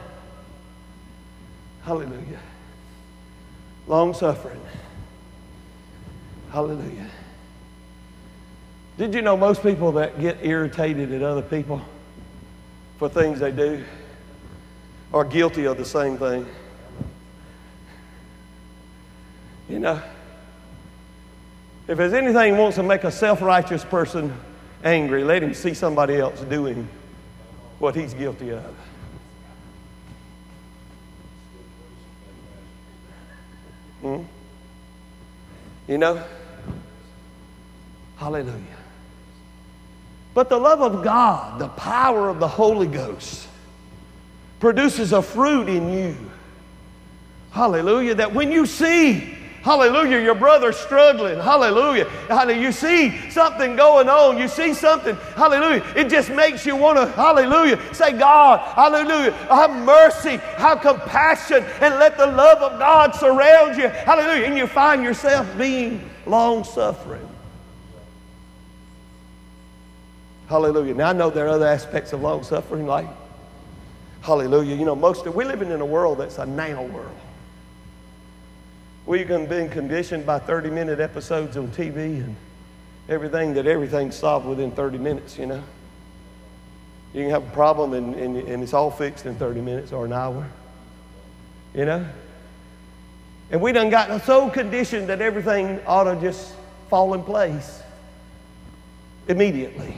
Hallelujah. 1.84 2.40
Long 3.88 4.14
suffering. 4.14 4.62
Hallelujah. 6.52 7.10
Did 9.02 9.16
you 9.16 9.24
know 9.24 9.36
most 9.36 9.64
people 9.64 9.94
that 9.94 10.22
get 10.22 10.46
irritated 10.46 11.12
at 11.12 11.24
other 11.24 11.42
people 11.42 11.82
for 13.00 13.10
things 13.10 13.40
they 13.40 13.52
do 13.52 13.84
are 15.12 15.26
guilty 15.26 15.66
of 15.66 15.78
the 15.78 15.86
same 15.86 16.20
thing? 16.20 16.46
You 19.68 19.80
know, 19.80 20.04
if 21.88 21.98
there's 21.98 22.14
anything 22.14 22.60
wants 22.60 22.76
to 22.76 22.84
make 22.84 23.04
a 23.04 23.12
self 23.12 23.42
righteous 23.42 23.84
person 23.84 24.38
angry, 24.84 25.24
let 25.24 25.42
him 25.42 25.56
see 25.56 25.74
somebody 25.74 26.18
else 26.18 26.40
doing 26.42 26.88
what 27.80 27.96
he's 27.96 28.14
guilty 28.14 28.52
of. 28.52 28.76
Hmm? 34.02 34.22
You 35.88 35.98
know? 35.98 36.24
Hallelujah. 38.18 38.81
But 40.34 40.50
the 40.50 40.58
love 40.58 40.82
of 40.82 41.04
God, 41.04 41.60
the 41.60 41.68
power 41.70 42.30
of 42.30 42.40
the 42.40 42.48
Holy 42.48 42.88
Ghost, 42.88 43.48
produces 44.60 45.12
a 45.12 45.22
fruit 45.22 45.68
in 45.68 45.92
you. 45.92 46.16
Hallelujah. 47.52 48.16
That 48.16 48.34
when 48.34 48.52
you 48.52 48.66
see, 48.66 49.36
hallelujah, 49.62 50.20
your 50.22 50.36
brother 50.36 50.72
struggling, 50.72 51.38
hallelujah, 51.38 52.06
hallelujah, 52.28 52.62
you 52.62 52.72
see 52.72 53.30
something 53.30 53.76
going 53.76 54.08
on, 54.08 54.38
you 54.38 54.48
see 54.48 54.74
something, 54.74 55.16
hallelujah, 55.36 55.84
it 55.96 56.10
just 56.10 56.30
makes 56.30 56.66
you 56.66 56.76
want 56.76 56.98
to, 56.98 57.06
hallelujah, 57.08 57.80
say, 57.94 58.18
God, 58.18 58.60
hallelujah, 58.76 59.32
have 59.50 59.72
mercy, 59.86 60.38
have 60.58 60.82
compassion, 60.82 61.64
and 61.82 61.96
let 61.96 62.18
the 62.18 62.26
love 62.26 62.60
of 62.60 62.80
God 62.80 63.14
surround 63.14 63.78
you, 63.78 63.90
hallelujah, 63.90 64.46
and 64.46 64.58
you 64.58 64.66
find 64.66 65.04
yourself 65.04 65.48
being 65.58 66.10
long 66.26 66.64
suffering. 66.64 67.28
Hallelujah. 70.52 70.94
Now 70.94 71.12
I 71.12 71.14
know 71.14 71.30
there 71.30 71.46
are 71.46 71.52
other 71.52 71.66
aspects 71.66 72.12
of 72.12 72.22
long 72.22 72.44
suffering, 72.44 72.86
like 72.86 73.08
hallelujah. 74.22 74.76
You 74.76 74.84
know, 74.84 74.98
most 74.98 75.26
of 75.26 75.34
we're 75.34 75.48
living 75.48 75.72
in 75.72 75.80
a 75.80 75.86
world 75.86 76.18
that's 76.18 76.40
a 76.40 76.46
now 76.46 76.84
world. 76.84 77.18
We've 79.06 79.26
been 79.26 79.70
conditioned 79.70 80.26
by 80.26 80.40
30 80.40 80.70
minute 80.70 81.00
episodes 81.00 81.56
on 81.56 81.70
TV 81.70 82.22
and 82.22 82.36
everything 83.08 83.54
that 83.54 83.66
everything's 83.66 84.18
solved 84.18 84.46
within 84.46 84.72
30 84.72 84.98
minutes, 84.98 85.38
you 85.38 85.46
know. 85.46 85.64
You 87.14 87.22
can 87.22 87.30
have 87.30 87.48
a 87.48 87.52
problem 87.52 87.94
and, 87.94 88.14
and, 88.16 88.36
and 88.36 88.62
it's 88.62 88.74
all 88.74 88.92
fixed 88.92 89.26
in 89.26 89.36
30 89.36 89.62
minutes 89.62 89.94
or 89.94 90.04
an 90.04 90.12
hour. 90.12 90.46
You 91.74 91.86
know? 91.86 92.06
And 93.52 93.62
we 93.62 93.72
done 93.72 93.90
gotten 93.90 94.20
so 94.20 94.50
conditioned 94.50 95.08
that 95.08 95.22
everything 95.22 95.80
ought 95.88 96.14
to 96.14 96.20
just 96.20 96.54
fall 96.90 97.14
in 97.14 97.24
place 97.24 97.82
immediately. 99.30 99.98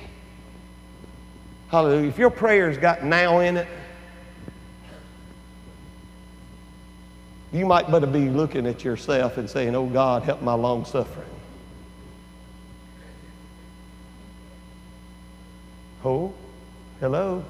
Hallelujah. 1.74 2.08
If 2.08 2.20
your 2.20 2.30
prayer's 2.30 2.78
got 2.78 3.04
now 3.04 3.40
in 3.40 3.58
it, 3.58 3.68
you 7.52 7.66
might 7.66 7.90
better 7.90 8.06
be 8.06 8.30
looking 8.30 8.68
at 8.68 8.84
yourself 8.84 9.40
and 9.40 9.50
saying, 9.50 9.76
Oh 9.76 9.88
God, 9.88 10.22
help 10.22 10.44
my 10.44 10.54
long 10.54 10.86
suffering. 10.86 11.26
Oh, 16.06 16.32
hello. 17.00 17.44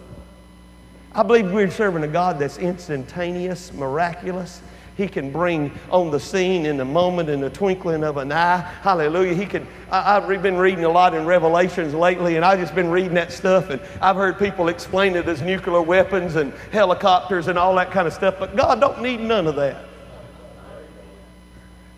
I 1.11 1.23
believe 1.23 1.51
we're 1.51 1.69
serving 1.69 2.05
a 2.05 2.07
God 2.07 2.39
that's 2.39 2.57
instantaneous, 2.57 3.73
miraculous, 3.73 4.61
he 4.95 5.07
can 5.07 5.31
bring 5.31 5.71
on 5.89 6.11
the 6.11 6.19
scene 6.19 6.65
in 6.65 6.79
a 6.79 6.85
moment, 6.85 7.29
in 7.29 7.41
the 7.41 7.49
twinkling 7.49 8.03
of 8.03 8.17
an 8.17 8.31
eye. 8.31 8.57
Hallelujah. 8.81 9.33
He 9.33 9.45
can. 9.45 9.67
I, 9.89 10.15
have 10.15 10.27
been 10.43 10.57
reading 10.57 10.85
a 10.85 10.89
lot 10.89 11.15
in 11.15 11.25
Revelations 11.25 11.93
lately, 11.93 12.35
and 12.35 12.45
I've 12.45 12.59
just 12.59 12.75
been 12.75 12.89
reading 12.89 13.15
that 13.15 13.31
stuff, 13.31 13.69
and 13.69 13.81
I've 14.01 14.15
heard 14.15 14.37
people 14.37 14.67
explain 14.67 15.15
it 15.15 15.27
as 15.27 15.41
nuclear 15.41 15.81
weapons 15.81 16.35
and 16.35 16.53
helicopters 16.71 17.47
and 17.47 17.57
all 17.57 17.75
that 17.75 17.91
kind 17.91 18.07
of 18.07 18.13
stuff, 18.13 18.35
but 18.39 18.55
God 18.55 18.79
don't 18.79 19.01
need 19.01 19.19
none 19.19 19.47
of 19.47 19.55
that. 19.55 19.85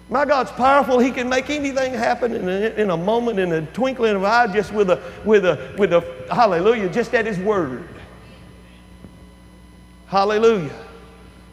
My 0.08 0.24
God's 0.24 0.52
powerful. 0.52 1.00
He 1.00 1.12
can 1.12 1.28
make 1.28 1.50
anything 1.50 1.94
happen 1.94 2.34
in 2.34 2.48
a, 2.48 2.82
in 2.82 2.90
a 2.92 2.98
moment, 2.98 3.40
in 3.40 3.52
a 3.52 3.66
twinkling 3.68 4.16
of 4.16 4.24
an 4.24 4.30
eye, 4.30 4.54
just 4.54 4.72
with 4.72 4.90
a, 4.90 5.02
with 5.26 5.46
a, 5.46 5.76
with 5.78 5.94
a, 5.94 6.02
hallelujah, 6.34 6.90
just 6.90 7.14
at 7.14 7.26
His 7.26 7.40
word. 7.40 7.88
Hallelujah. 10.08 10.72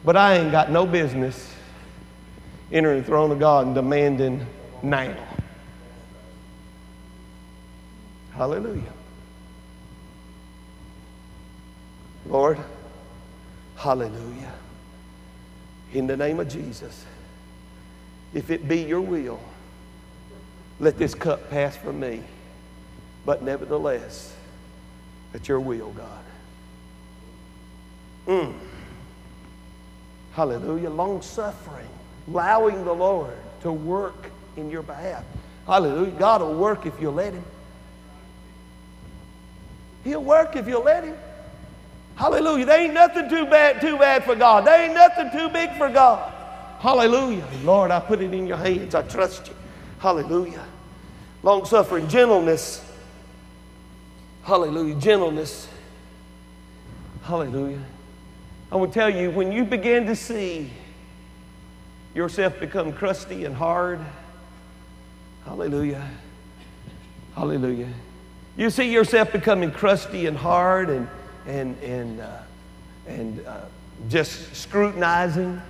But 0.05 0.17
I 0.17 0.35
ain't 0.35 0.51
got 0.51 0.69
no 0.69 0.85
business 0.85 1.53
entering 2.71 3.01
the 3.01 3.05
throne 3.05 3.31
of 3.31 3.39
God 3.39 3.67
and 3.67 3.75
demanding 3.75 4.45
now. 4.81 5.15
Hallelujah. 8.33 8.93
Lord, 12.27 12.57
hallelujah. 13.75 14.53
In 15.93 16.07
the 16.07 16.17
name 16.17 16.39
of 16.39 16.47
Jesus, 16.47 17.05
if 18.33 18.49
it 18.49 18.67
be 18.67 18.81
your 18.81 19.01
will, 19.01 19.39
let 20.79 20.97
this 20.97 21.13
cup 21.13 21.49
pass 21.49 21.77
from 21.77 21.99
me. 21.99 22.23
But 23.25 23.43
nevertheless, 23.43 24.35
at 25.33 25.47
your 25.47 25.59
will, 25.59 25.91
God. 25.91 26.25
Mm. 28.27 28.53
Hallelujah. 30.33 30.89
Long 30.89 31.21
suffering, 31.21 31.87
allowing 32.27 32.83
the 32.85 32.93
Lord 32.93 33.35
to 33.61 33.71
work 33.71 34.29
in 34.57 34.69
your 34.69 34.83
behalf. 34.83 35.23
Hallelujah. 35.65 36.11
God 36.11 36.41
will 36.41 36.55
work 36.55 36.85
if 36.85 36.99
you 36.99 37.09
let 37.09 37.33
Him. 37.33 37.43
He'll 40.03 40.23
work 40.23 40.55
if 40.55 40.67
you 40.67 40.79
let 40.79 41.03
Him. 41.03 41.15
Hallelujah. 42.15 42.65
There 42.65 42.79
ain't 42.79 42.93
nothing 42.93 43.29
too 43.29 43.45
bad, 43.45 43.81
too 43.81 43.97
bad 43.97 44.23
for 44.23 44.35
God. 44.35 44.65
There 44.65 44.83
ain't 44.83 44.93
nothing 44.93 45.31
too 45.31 45.49
big 45.49 45.71
for 45.77 45.89
God. 45.89 46.31
Hallelujah. 46.79 47.47
Lord, 47.63 47.91
I 47.91 47.99
put 47.99 48.21
it 48.21 48.33
in 48.33 48.45
your 48.45 48.57
hands. 48.57 48.93
I 48.93 49.03
trust 49.03 49.47
you. 49.47 49.55
Hallelujah. 49.99 50.65
Long 51.41 51.65
suffering, 51.65 52.07
gentleness. 52.07 52.83
Hallelujah. 54.43 54.95
Gentleness 54.95 55.69
Hallelujah. 57.23 57.79
I 58.73 58.75
will 58.75 58.87
tell 58.87 59.07
you, 59.11 59.29
when 59.29 59.51
you 59.51 59.65
begin 59.65 60.07
to 60.07 60.15
see 60.15 60.67
yourself 62.15 62.59
become 62.59 62.91
crusty 62.91 63.45
and 63.45 63.55
hard, 63.55 63.99
hallelujah, 65.45 66.09
hallelujah. 67.35 67.93
You 68.57 68.71
see 68.71 68.91
yourself 68.91 69.31
becoming 69.31 69.69
crusty 69.69 70.25
and 70.25 70.35
hard 70.35 70.89
and, 70.89 71.07
and, 71.45 71.77
and, 71.83 72.19
uh, 72.19 72.37
and 73.05 73.45
uh, 73.45 73.59
just 74.09 74.55
scrutinizing, 74.55 75.61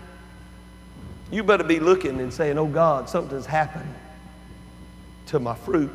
you 1.30 1.44
better 1.44 1.66
be 1.66 1.82
looking 1.82 2.22
and 2.22 2.34
saying, 2.34 2.58
Oh 2.58 2.68
God, 2.68 3.10
something's 3.10 3.46
happened 3.46 3.94
to 5.26 5.40
my 5.40 5.56
fruit. 5.56 5.92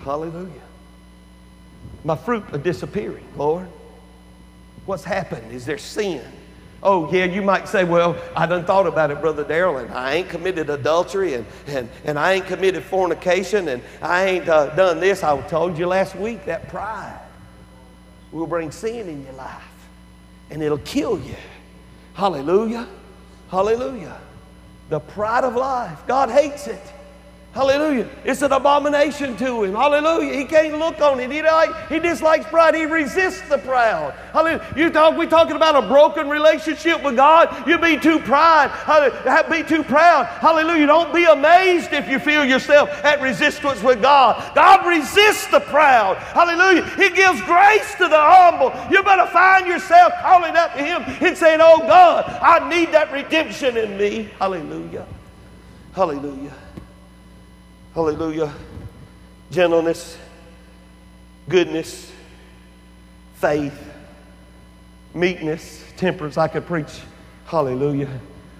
Hallelujah. 0.00 0.50
My 2.02 2.16
fruit 2.16 2.42
are 2.52 2.58
disappearing, 2.58 3.28
Lord. 3.36 3.68
What's 4.90 5.04
happened? 5.04 5.52
Is 5.52 5.66
there 5.66 5.78
sin? 5.78 6.20
Oh, 6.82 7.08
yeah, 7.12 7.24
you 7.24 7.42
might 7.42 7.68
say, 7.68 7.84
well, 7.84 8.20
I 8.34 8.46
done 8.46 8.64
thought 8.64 8.88
about 8.88 9.12
it, 9.12 9.20
Brother 9.20 9.44
Darrell, 9.44 9.76
and 9.76 9.88
I 9.94 10.14
ain't 10.14 10.28
committed 10.28 10.68
adultery, 10.68 11.34
and, 11.34 11.46
and, 11.68 11.88
and 12.04 12.18
I 12.18 12.32
ain't 12.32 12.46
committed 12.46 12.82
fornication, 12.82 13.68
and 13.68 13.84
I 14.02 14.24
ain't 14.24 14.48
uh, 14.48 14.74
done 14.74 14.98
this. 14.98 15.22
I 15.22 15.40
told 15.42 15.78
you 15.78 15.86
last 15.86 16.16
week 16.16 16.44
that 16.46 16.68
pride 16.68 17.20
will 18.32 18.48
bring 18.48 18.72
sin 18.72 19.08
in 19.08 19.22
your 19.22 19.34
life, 19.34 19.62
and 20.50 20.60
it'll 20.60 20.78
kill 20.78 21.20
you. 21.20 21.36
Hallelujah. 22.14 22.88
Hallelujah. 23.48 24.20
The 24.88 24.98
pride 24.98 25.44
of 25.44 25.54
life, 25.54 26.04
God 26.08 26.30
hates 26.30 26.66
it. 26.66 26.82
Hallelujah. 27.52 28.08
It's 28.24 28.42
an 28.42 28.52
abomination 28.52 29.36
to 29.38 29.64
him. 29.64 29.74
Hallelujah. 29.74 30.34
He 30.38 30.44
can't 30.44 30.78
look 30.78 31.00
on 31.00 31.18
it. 31.18 31.32
He, 31.32 31.42
like, 31.42 31.88
he 31.88 31.98
dislikes 31.98 32.46
pride. 32.46 32.76
He 32.76 32.84
resists 32.84 33.40
the 33.48 33.58
proud. 33.58 34.12
Hallelujah. 34.32 34.64
You 34.76 34.88
talk, 34.88 35.16
we 35.16 35.26
talking 35.26 35.56
about 35.56 35.82
a 35.82 35.88
broken 35.88 36.28
relationship 36.28 37.02
with 37.02 37.16
God. 37.16 37.66
You 37.66 37.76
be 37.78 37.98
too. 37.98 38.18
Hallelujah. 38.20 39.44
Be 39.50 39.64
too 39.64 39.82
proud. 39.82 40.26
Hallelujah. 40.26 40.86
Don't 40.86 41.12
be 41.12 41.24
amazed 41.24 41.92
if 41.92 42.08
you 42.08 42.20
feel 42.20 42.44
yourself 42.44 42.88
at 43.04 43.20
resistance 43.20 43.82
with 43.82 44.00
God. 44.00 44.54
God 44.54 44.86
resists 44.86 45.48
the 45.48 45.58
proud. 45.58 46.18
Hallelujah. 46.18 46.84
He 46.90 47.10
gives 47.10 47.40
grace 47.42 47.94
to 47.96 48.06
the 48.06 48.16
humble. 48.16 48.72
You 48.92 49.02
better 49.02 49.26
find 49.26 49.66
yourself 49.66 50.12
calling 50.22 50.56
out 50.56 50.76
to 50.76 50.84
Him 50.84 51.02
and 51.20 51.36
saying, 51.36 51.58
Oh 51.60 51.80
God, 51.80 52.26
I 52.40 52.68
need 52.68 52.92
that 52.92 53.10
redemption 53.10 53.76
in 53.76 53.96
me. 53.98 54.30
Hallelujah. 54.38 55.04
Hallelujah. 55.92 56.52
Hallelujah. 57.94 58.54
Gentleness, 59.50 60.16
goodness, 61.48 62.12
faith, 63.34 63.76
meekness, 65.12 65.84
temperance. 65.96 66.38
I 66.38 66.46
could 66.46 66.66
preach, 66.66 67.00
hallelujah, 67.46 68.08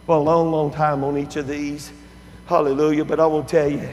for 0.04 0.16
a 0.16 0.20
long, 0.20 0.50
long 0.50 0.72
time 0.72 1.04
on 1.04 1.16
each 1.16 1.36
of 1.36 1.46
these. 1.46 1.92
Hallelujah. 2.46 3.04
But 3.04 3.20
I 3.20 3.26
will 3.26 3.44
tell 3.44 3.70
you, 3.70 3.88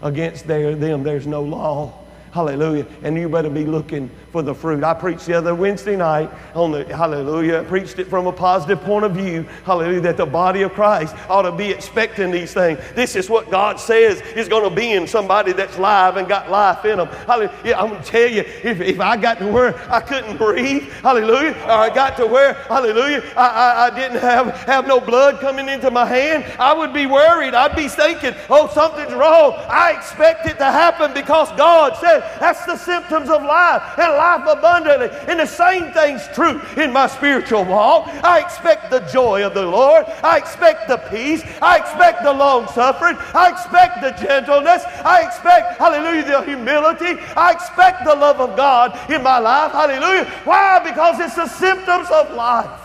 against 0.00 0.46
their, 0.46 0.74
them, 0.74 1.02
there's 1.02 1.26
no 1.26 1.42
law. 1.42 1.92
Hallelujah. 2.32 2.86
And 3.02 3.14
you 3.16 3.28
better 3.28 3.50
be 3.50 3.66
looking 3.66 4.10
for 4.32 4.42
the 4.42 4.54
fruit. 4.54 4.84
I 4.84 4.94
preached 4.94 5.26
the 5.26 5.34
other 5.34 5.54
Wednesday 5.54 5.96
night 5.96 6.30
on 6.54 6.72
the, 6.72 6.84
hallelujah, 6.84 7.64
preached 7.64 7.98
it 7.98 8.06
from 8.06 8.26
a 8.26 8.32
positive 8.32 8.80
point 8.82 9.04
of 9.04 9.12
view, 9.12 9.42
hallelujah, 9.64 10.00
that 10.00 10.16
the 10.16 10.26
body 10.26 10.62
of 10.62 10.72
Christ 10.72 11.14
ought 11.28 11.42
to 11.42 11.52
be 11.52 11.70
expecting 11.70 12.30
these 12.30 12.52
things. 12.52 12.78
This 12.94 13.16
is 13.16 13.30
what 13.30 13.50
God 13.50 13.80
says 13.80 14.20
is 14.36 14.48
going 14.48 14.68
to 14.68 14.74
be 14.74 14.92
in 14.92 15.06
somebody 15.06 15.52
that's 15.52 15.78
live 15.78 16.16
and 16.16 16.28
got 16.28 16.50
life 16.50 16.84
in 16.84 16.98
them. 16.98 17.08
Hallelujah. 17.08 17.74
I'm 17.74 17.90
going 17.90 18.02
to 18.02 18.08
tell 18.08 18.28
you, 18.28 18.40
if, 18.40 18.80
if 18.80 19.00
I 19.00 19.16
got 19.16 19.38
to 19.38 19.46
where 19.46 19.78
I 19.90 20.00
couldn't 20.00 20.36
breathe, 20.36 20.84
hallelujah, 21.02 21.52
or 21.64 21.70
I 21.70 21.94
got 21.94 22.16
to 22.18 22.26
where, 22.26 22.54
hallelujah, 22.54 23.22
I, 23.36 23.48
I, 23.48 23.86
I 23.86 23.90
didn't 23.90 24.20
have, 24.20 24.54
have 24.64 24.86
no 24.86 25.00
blood 25.00 25.40
coming 25.40 25.68
into 25.68 25.90
my 25.90 26.04
hand, 26.04 26.44
I 26.58 26.74
would 26.74 26.92
be 26.92 27.06
worried. 27.06 27.54
I'd 27.54 27.76
be 27.76 27.88
thinking, 27.88 28.34
oh, 28.50 28.68
something's 28.68 29.14
wrong. 29.14 29.54
I 29.68 29.92
expect 29.96 30.46
it 30.46 30.58
to 30.58 30.64
happen 30.64 31.14
because 31.14 31.50
God 31.56 31.96
said 31.96 32.20
that's 32.40 32.64
the 32.66 32.76
symptoms 32.76 33.30
of 33.30 33.42
life. 33.42 33.82
And 33.98 34.17
life 34.18 34.44
abundantly. 34.46 35.08
And 35.28 35.40
the 35.40 35.46
same 35.46 35.92
thing's 35.92 36.26
true 36.34 36.60
in 36.76 36.92
my 36.92 37.06
spiritual 37.06 37.64
walk. 37.64 38.08
I 38.22 38.40
expect 38.40 38.90
the 38.90 39.00
joy 39.12 39.46
of 39.46 39.54
the 39.54 39.64
Lord. 39.64 40.04
I 40.22 40.36
expect 40.36 40.88
the 40.88 40.98
peace. 41.10 41.42
I 41.62 41.78
expect 41.78 42.22
the 42.22 42.32
long 42.32 42.66
suffering. 42.68 43.16
I 43.34 43.50
expect 43.50 44.02
the 44.02 44.10
gentleness. 44.26 44.82
I 45.04 45.22
expect, 45.26 45.78
hallelujah, 45.78 46.24
the 46.24 46.42
humility. 46.42 47.20
I 47.36 47.52
expect 47.52 48.04
the 48.04 48.14
love 48.14 48.40
of 48.40 48.56
God 48.56 48.98
in 49.10 49.22
my 49.22 49.38
life. 49.38 49.72
Hallelujah. 49.72 50.24
Why? 50.44 50.80
Because 50.82 51.20
it's 51.20 51.36
the 51.36 51.46
symptoms 51.46 52.08
of 52.10 52.34
life. 52.34 52.80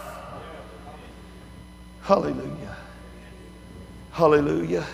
Hallelujah. 2.03 2.77
Hallelujah. 4.11 4.85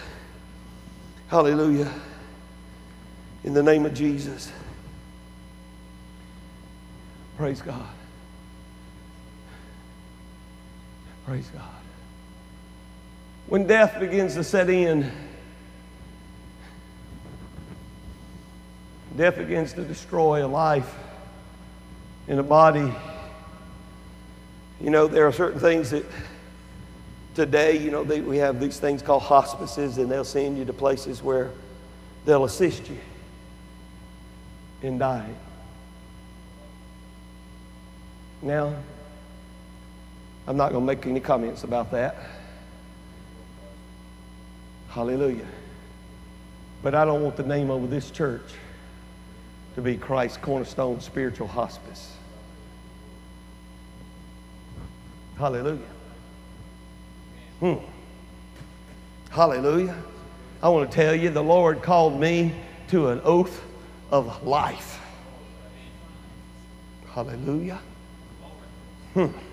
Hallelujah. 1.28 1.92
In 3.44 3.54
the 3.54 3.64
name 3.64 3.86
of 3.86 3.94
Jesus. 3.94 4.52
Praise 7.40 7.62
God. 7.62 7.88
Praise 11.26 11.48
God. 11.54 11.64
When 13.48 13.66
death 13.66 13.98
begins 13.98 14.34
to 14.34 14.44
set 14.44 14.70
in, 14.70 15.10
death 19.16 19.38
begins 19.38 19.72
to 19.72 19.86
destroy 19.86 20.46
a 20.46 20.50
life 20.50 20.94
in 22.28 22.40
a 22.40 22.44
body. 22.44 22.94
You 24.82 24.90
know, 24.90 25.08
there 25.08 25.26
are 25.26 25.32
certain 25.32 25.62
things 25.62 25.92
that 25.92 26.04
today, 27.36 27.78
you 27.78 27.90
know, 27.90 28.04
they, 28.04 28.20
we 28.20 28.36
have 28.40 28.60
these 28.60 28.82
things 28.82 29.02
called 29.02 29.24
hospices, 29.24 29.98
and 29.98 30.12
they'll 30.12 30.26
send 30.26 30.58
you 30.58 30.66
to 30.66 30.74
places 30.74 31.24
where 31.24 31.52
they'll 32.26 32.44
assist 32.44 32.90
you 32.90 32.98
in 34.82 34.98
dying. 34.98 35.38
Now, 38.42 38.76
I'm 40.48 40.58
not 40.58 40.72
going 40.72 40.86
to 40.86 40.96
make 40.96 41.06
any 41.06 41.20
comments 41.20 41.64
about 41.64 41.92
that. 41.92 42.16
Hallelujah. 44.90 45.46
But 46.82 46.96
I 46.96 47.06
don't 47.06 47.22
want 47.22 47.36
the 47.36 47.44
name 47.44 47.70
over 47.70 47.86
this 47.86 48.10
church 48.10 48.54
to 49.76 49.82
be 49.82 49.98
Christ 49.98 50.42
Cornerstone 50.42 51.02
Spiritual 51.02 51.48
Hospice. 51.48 52.14
Hallelujah. 55.38 55.80
Hmm. 57.60 57.76
Hallelujah. 59.30 59.96
I 60.64 60.70
want 60.70 60.90
to 60.90 60.96
tell 60.96 61.14
you, 61.14 61.30
the 61.30 61.44
Lord 61.44 61.82
called 61.82 62.20
me 62.20 62.54
to 62.90 63.10
an 63.10 63.22
oath 63.24 63.62
of 64.12 64.46
life. 64.46 65.00
Hallelujah. 67.14 67.80
Hmm. 69.20 69.49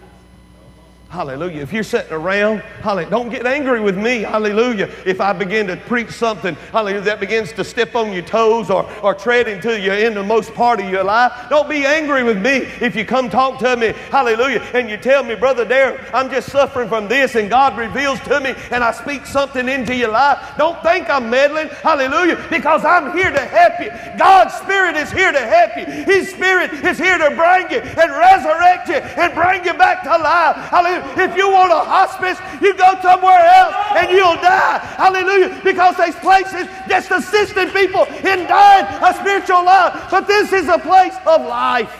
Hallelujah. 1.08 1.62
If 1.62 1.72
you're 1.72 1.84
sitting 1.84 2.12
around, 2.12 2.58
hallelujah, 2.82 3.10
don't 3.10 3.28
get 3.28 3.46
angry 3.46 3.80
with 3.80 3.96
me, 3.96 4.22
hallelujah, 4.22 4.90
if 5.06 5.20
I 5.20 5.32
begin 5.32 5.68
to 5.68 5.76
preach 5.76 6.10
something, 6.10 6.56
hallelujah, 6.72 7.00
that 7.02 7.20
begins 7.20 7.52
to 7.52 7.64
step 7.64 7.94
on 7.94 8.12
your 8.12 8.24
toes 8.24 8.70
or, 8.70 8.90
or 9.02 9.14
tread 9.14 9.46
into 9.46 9.80
your 9.80 10.24
most 10.24 10.52
part 10.52 10.80
of 10.80 10.90
your 10.90 11.04
life. 11.04 11.32
Don't 11.48 11.68
be 11.68 11.86
angry 11.86 12.24
with 12.24 12.42
me 12.42 12.68
if 12.80 12.96
you 12.96 13.04
come 13.04 13.30
talk 13.30 13.60
to 13.60 13.76
me, 13.76 13.94
hallelujah, 14.10 14.58
and 14.74 14.90
you 14.90 14.96
tell 14.96 15.22
me, 15.22 15.36
Brother 15.36 15.64
Darrell, 15.64 15.96
I'm 16.12 16.28
just 16.28 16.50
suffering 16.50 16.88
from 16.88 17.06
this, 17.06 17.36
and 17.36 17.48
God 17.48 17.78
reveals 17.78 18.18
to 18.22 18.40
me, 18.40 18.56
and 18.72 18.82
I 18.82 18.90
speak 18.90 19.26
something 19.26 19.68
into 19.68 19.94
your 19.94 20.10
life. 20.10 20.56
Don't 20.58 20.82
think 20.82 21.08
I'm 21.08 21.30
meddling, 21.30 21.68
hallelujah, 21.68 22.44
because 22.50 22.84
I'm 22.84 23.16
here 23.16 23.30
to 23.30 23.40
help 23.40 23.80
you. 23.80 24.18
God's 24.18 24.54
Spirit 24.54 24.96
is 24.96 25.12
here 25.12 25.30
to 25.30 25.38
help 25.40 25.76
you. 25.76 25.84
His 25.86 26.30
Spirit 26.30 26.72
is 26.72 26.98
here 26.98 27.16
to 27.16 27.28
bring 27.36 27.70
you 27.70 27.78
and 27.78 28.10
resurrect 28.10 28.88
you 28.88 28.96
and 28.96 29.32
bring 29.34 29.64
you 29.64 29.72
back 29.74 30.02
to 30.02 30.10
life. 30.10 30.56
Hallelujah. 30.68 30.95
If 31.16 31.36
you 31.36 31.50
want 31.50 31.72
a 31.72 31.80
hospice, 31.80 32.38
you 32.60 32.74
go 32.74 32.98
somewhere 33.02 33.44
else 33.44 33.74
and 33.96 34.10
you'll 34.10 34.36
die. 34.36 34.78
Hallelujah. 34.96 35.60
Because 35.62 35.96
there's 35.96 36.16
places 36.16 36.66
just 36.88 37.10
assisting 37.10 37.70
people 37.70 38.04
in 38.04 38.46
dying 38.46 38.86
a 39.02 39.14
spiritual 39.14 39.64
life. 39.64 40.10
But 40.10 40.26
this 40.26 40.52
is 40.52 40.68
a 40.68 40.78
place 40.78 41.14
of 41.26 41.42
life. 41.42 41.90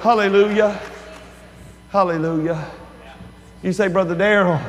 Hallelujah. 0.00 0.80
Hallelujah. 1.90 2.70
You 3.62 3.72
say, 3.72 3.88
Brother 3.88 4.14
Darrell, 4.14 4.60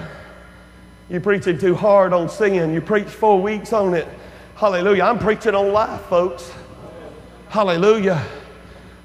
you're 1.09 1.21
preaching 1.21 1.57
too 1.57 1.75
hard 1.75 2.13
on 2.13 2.29
sin. 2.29 2.73
You 2.73 2.81
preached 2.81 3.09
four 3.09 3.41
weeks 3.41 3.73
on 3.73 3.93
it. 3.93 4.07
Hallelujah. 4.55 5.03
I'm 5.03 5.19
preaching 5.19 5.53
on 5.53 5.73
life, 5.73 6.01
folks. 6.03 6.51
Hallelujah. 7.49 8.25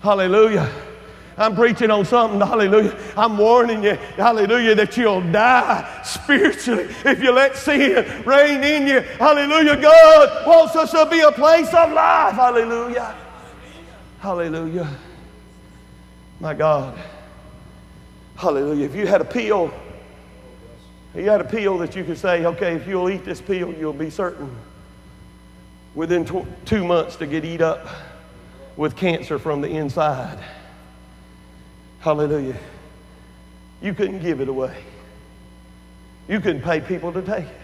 Hallelujah. 0.00 0.70
I'm 1.38 1.54
preaching 1.54 1.90
on 1.90 2.04
something, 2.04 2.40
hallelujah. 2.40 2.98
I'm 3.16 3.38
warning 3.38 3.82
you, 3.82 3.94
hallelujah, 4.16 4.74
that 4.74 4.96
you'll 4.96 5.22
die 5.32 6.02
spiritually 6.04 6.88
if 7.04 7.22
you 7.22 7.32
let 7.32 7.56
sin 7.56 8.24
reign 8.24 8.62
in 8.62 8.86
you. 8.86 9.00
Hallelujah. 9.00 9.80
God 9.80 10.46
wants 10.46 10.76
us 10.76 10.90
to 10.90 11.06
be 11.10 11.20
a 11.20 11.32
place 11.32 11.72
of 11.72 11.92
life. 11.92 12.34
Hallelujah. 12.34 13.14
Hallelujah. 14.18 14.88
My 16.40 16.54
God. 16.54 16.98
Hallelujah. 18.36 18.86
If 18.86 18.94
you 18.94 19.06
had 19.06 19.20
a 19.20 19.24
pill, 19.24 19.72
you 21.14 21.28
had 21.28 21.40
a 21.40 21.44
pill 21.44 21.78
that 21.78 21.96
you 21.96 22.04
could 22.04 22.18
say, 22.18 22.44
okay, 22.46 22.74
if 22.74 22.86
you'll 22.86 23.08
eat 23.10 23.24
this 23.24 23.40
pill, 23.40 23.72
you'll 23.72 23.92
be 23.92 24.10
certain 24.10 24.54
within 25.94 26.24
tw- 26.24 26.46
two 26.64 26.84
months 26.84 27.16
to 27.16 27.26
get 27.26 27.44
eat 27.44 27.60
up 27.60 27.86
with 28.76 28.96
cancer 28.96 29.38
from 29.38 29.60
the 29.60 29.68
inside. 29.68 30.38
Hallelujah. 32.00 32.56
You 33.82 33.94
couldn't 33.94 34.20
give 34.20 34.40
it 34.40 34.48
away. 34.48 34.76
You 36.28 36.40
couldn't 36.40 36.62
pay 36.62 36.80
people 36.80 37.12
to 37.12 37.22
take 37.22 37.44
it. 37.44 37.60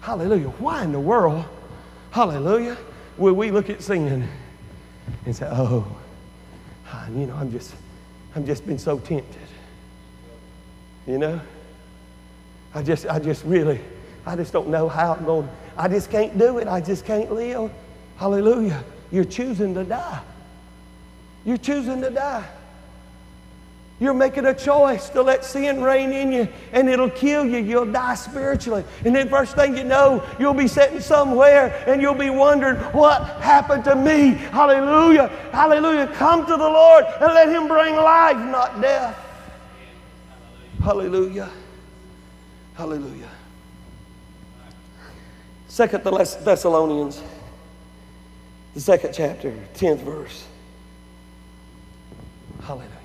Hallelujah. 0.00 0.48
Why 0.48 0.84
in 0.84 0.92
the 0.92 1.00
world, 1.00 1.44
hallelujah, 2.10 2.76
will 3.16 3.34
we 3.34 3.50
look 3.50 3.68
at 3.68 3.82
sin 3.82 4.28
and 5.26 5.36
say, 5.36 5.48
oh, 5.50 5.86
you 7.10 7.26
know, 7.26 7.34
I'm 7.34 7.50
just, 7.50 7.74
I'm 8.34 8.46
just 8.46 8.66
been 8.66 8.78
so 8.78 8.98
tempted. 8.98 9.36
You 11.06 11.18
know? 11.18 11.40
I 12.74 12.82
just, 12.82 13.06
I 13.06 13.18
just 13.18 13.44
really, 13.44 13.80
I 14.26 14.36
just 14.36 14.52
don't 14.52 14.68
know 14.68 14.88
how 14.88 15.14
I'm 15.14 15.24
going. 15.24 15.48
I 15.76 15.88
just 15.88 16.10
can't 16.10 16.38
do 16.38 16.58
it. 16.58 16.68
I 16.68 16.80
just 16.80 17.04
can't 17.04 17.32
live. 17.32 17.70
Hallelujah. 18.16 18.84
You're 19.10 19.24
choosing 19.24 19.74
to 19.74 19.84
die. 19.84 20.20
You're 21.44 21.56
choosing 21.56 22.00
to 22.02 22.10
die. 22.10 22.44
You're 24.00 24.14
making 24.14 24.46
a 24.46 24.54
choice 24.54 25.08
to 25.10 25.22
let 25.22 25.44
sin 25.44 25.82
reign 25.82 26.12
in 26.12 26.30
you, 26.30 26.48
and 26.72 26.88
it'll 26.88 27.10
kill 27.10 27.44
you. 27.44 27.58
You'll 27.58 27.90
die 27.90 28.14
spiritually. 28.14 28.84
And 29.04 29.14
then, 29.14 29.28
first 29.28 29.56
thing 29.56 29.76
you 29.76 29.82
know, 29.82 30.24
you'll 30.38 30.54
be 30.54 30.68
sitting 30.68 31.00
somewhere 31.00 31.82
and 31.88 32.00
you'll 32.00 32.14
be 32.14 32.30
wondering, 32.30 32.76
What 32.92 33.24
happened 33.40 33.84
to 33.84 33.96
me? 33.96 34.30
Hallelujah. 34.30 35.28
Hallelujah. 35.50 36.06
Come 36.14 36.46
to 36.46 36.56
the 36.56 36.58
Lord 36.58 37.06
and 37.06 37.34
let 37.34 37.48
Him 37.48 37.66
bring 37.66 37.96
life, 37.96 38.36
not 38.36 38.80
death. 38.80 39.18
Hallelujah. 40.80 41.50
Hallelujah. 42.74 43.28
Second 45.66 46.04
Thessalonians, 46.04 47.20
the 48.74 48.80
second 48.80 49.12
chapter, 49.12 49.52
10th 49.74 50.02
verse. 50.02 50.46
Hallelujah. 52.62 52.97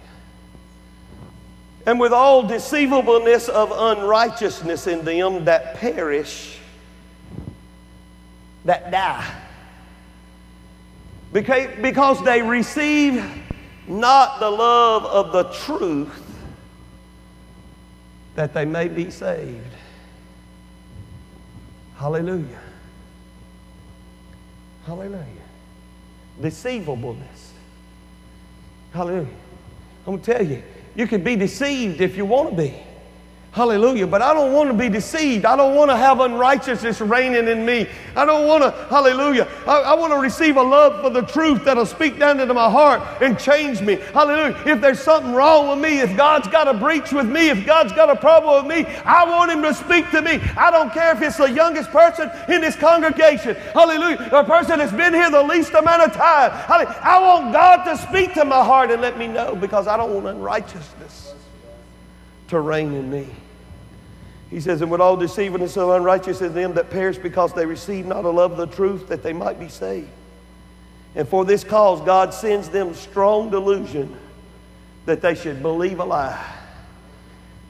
And 1.85 1.99
with 1.99 2.13
all 2.13 2.43
deceivableness 2.43 3.49
of 3.49 3.71
unrighteousness 3.71 4.87
in 4.87 5.03
them 5.03 5.45
that 5.45 5.75
perish, 5.75 6.57
that 8.65 8.89
die. 8.89 9.29
Because 11.33 12.23
they 12.23 12.41
receive 12.41 13.23
not 13.87 14.39
the 14.39 14.49
love 14.49 15.05
of 15.05 15.33
the 15.33 15.43
truth 15.65 16.21
that 18.35 18.53
they 18.53 18.65
may 18.65 18.87
be 18.87 19.11
saved. 19.11 19.73
Hallelujah. 21.97 22.61
Hallelujah. 24.85 25.25
Deceivableness. 26.41 27.51
Hallelujah. 28.93 29.27
I'm 30.05 30.17
going 30.17 30.21
to 30.21 30.33
tell 30.33 30.45
you, 30.45 30.63
you 30.95 31.08
can 31.08 31.23
be 31.23 31.36
deceived 31.36 32.01
if 32.01 32.15
you 32.17 32.25
want 32.25 32.51
to 32.51 32.56
be. 32.56 32.73
Hallelujah. 33.53 34.07
But 34.07 34.23
I 34.23 34.33
don't 34.33 34.51
want 34.51 34.71
to 34.71 34.73
be 34.73 34.89
deceived. 34.89 35.45
I 35.45 35.55
don't 35.55 35.75
want 35.75 35.91
to 35.91 35.95
have 35.95 36.19
unrighteousness 36.19 36.99
reigning 37.01 37.47
in 37.47 37.63
me. 37.63 37.87
I 38.15 38.25
don't 38.25 38.47
want 38.47 38.63
to, 38.63 38.71
hallelujah. 38.89 39.47
I, 39.67 39.81
I, 39.81 39.93
want 39.93 40.11
to 40.11 40.17
receive 40.17 40.57
a 40.57 40.61
love 40.63 41.01
for 41.01 41.11
the 41.11 41.21
truth 41.21 41.63
that'll 41.63 41.85
speak 41.85 42.17
down 42.17 42.39
into 42.39 42.55
my 42.55 42.67
heart 42.67 43.21
and 43.21 43.37
change 43.37 43.79
me. 43.79 43.97
Hallelujah. 44.11 44.59
If 44.65 44.81
there's 44.81 44.99
something 44.99 45.33
wrong 45.33 45.69
with 45.69 45.77
me, 45.77 45.99
if 45.99 46.17
God's 46.17 46.47
got 46.47 46.67
a 46.67 46.73
breach 46.73 47.11
with 47.11 47.29
me, 47.29 47.49
if 47.49 47.63
God's 47.63 47.93
got 47.93 48.09
a 48.09 48.15
problem 48.15 48.65
with 48.65 48.75
me, 48.75 48.91
I 49.05 49.23
want 49.23 49.51
Him 49.51 49.61
to 49.61 49.73
speak 49.75 50.09
to 50.11 50.23
me. 50.23 50.41
I 50.57 50.71
don't 50.71 50.91
care 50.91 51.15
if 51.15 51.21
it's 51.21 51.37
the 51.37 51.51
youngest 51.51 51.91
person 51.91 52.31
in 52.49 52.61
this 52.61 52.75
congregation. 52.75 53.53
Hallelujah. 53.73 54.29
A 54.31 54.43
person 54.43 54.79
that's 54.79 54.91
been 54.91 55.13
here 55.13 55.29
the 55.29 55.43
least 55.43 55.73
amount 55.73 56.01
of 56.01 56.13
time. 56.13 56.49
Hallelujah. 56.49 56.99
I 57.03 57.21
want 57.21 57.53
God 57.53 57.83
to 57.83 57.97
speak 57.97 58.33
to 58.33 58.45
my 58.45 58.65
heart 58.65 58.89
and 58.89 58.99
let 58.99 59.19
me 59.19 59.27
know 59.27 59.55
because 59.55 59.87
I 59.87 59.95
don't 59.95 60.11
want 60.11 60.25
unrighteousness 60.25 61.33
to 62.49 62.60
reign 62.60 62.93
in 62.93 63.10
me. 63.10 63.27
He 64.49 64.60
says, 64.60 64.82
And 64.82 64.91
with 64.91 65.01
all 65.01 65.17
deceivableness 65.17 65.77
of 65.77 65.89
unrighteousness 65.89 66.49
in 66.49 66.53
them 66.53 66.73
that 66.75 66.89
perish 66.91 67.17
because 67.17 67.53
they 67.53 67.65
receive 67.65 68.06
not 68.06 68.23
a 68.23 68.29
love 68.29 68.51
of 68.51 68.58
the 68.58 68.67
truth 68.67 69.08
that 69.08 69.23
they 69.23 69.34
might 69.34 69.60
be 69.60 69.67
saved. 69.67 70.10
And 71.15 71.27
for 71.27 71.45
this 71.45 71.63
cause, 71.63 72.01
God 72.01 72.34
sends 72.34 72.69
them 72.69 72.93
strong 72.93 73.49
delusion 73.49 74.15
that 75.06 75.21
they 75.21 75.36
should 75.36 75.62
believe 75.62 75.99
a 75.99 76.06
lie, 76.06 76.43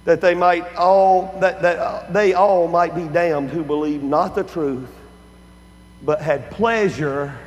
that 0.05 0.21
they 0.21 0.35
might 0.35 0.75
all 0.75 1.35
that, 1.39 1.61
that 1.61 1.79
uh, 1.79 2.11
they 2.11 2.33
all 2.33 2.67
might 2.67 2.95
be 2.95 3.05
damned 3.05 3.49
who 3.49 3.63
believe 3.63 4.03
not 4.03 4.35
the 4.35 4.43
truth, 4.43 4.89
but 6.03 6.21
had 6.21 6.51
pleasure 6.51 7.37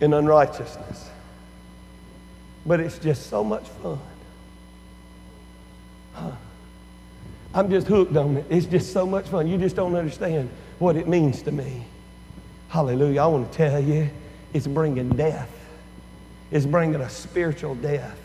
in 0.00 0.12
unrighteousness. 0.12 1.10
But 2.64 2.80
it's 2.80 2.98
just 2.98 3.28
so 3.28 3.42
much 3.42 3.66
fun. 3.82 3.98
I'm 7.54 7.70
just 7.70 7.86
hooked 7.86 8.16
on 8.16 8.36
it. 8.36 8.46
It's 8.50 8.66
just 8.66 8.92
so 8.92 9.06
much 9.06 9.26
fun. 9.26 9.46
You 9.46 9.58
just 9.58 9.74
don't 9.76 9.94
understand 9.94 10.50
what 10.78 10.96
it 10.96 11.08
means 11.08 11.42
to 11.42 11.52
me. 11.52 11.84
Hallelujah. 12.68 13.22
I 13.22 13.26
want 13.26 13.50
to 13.50 13.56
tell 13.56 13.82
you, 13.82 14.10
it's 14.52 14.66
bringing 14.66 15.08
death. 15.10 15.50
It's 16.50 16.66
bringing 16.66 17.00
a 17.00 17.10
spiritual 17.10 17.74
death. 17.74 18.18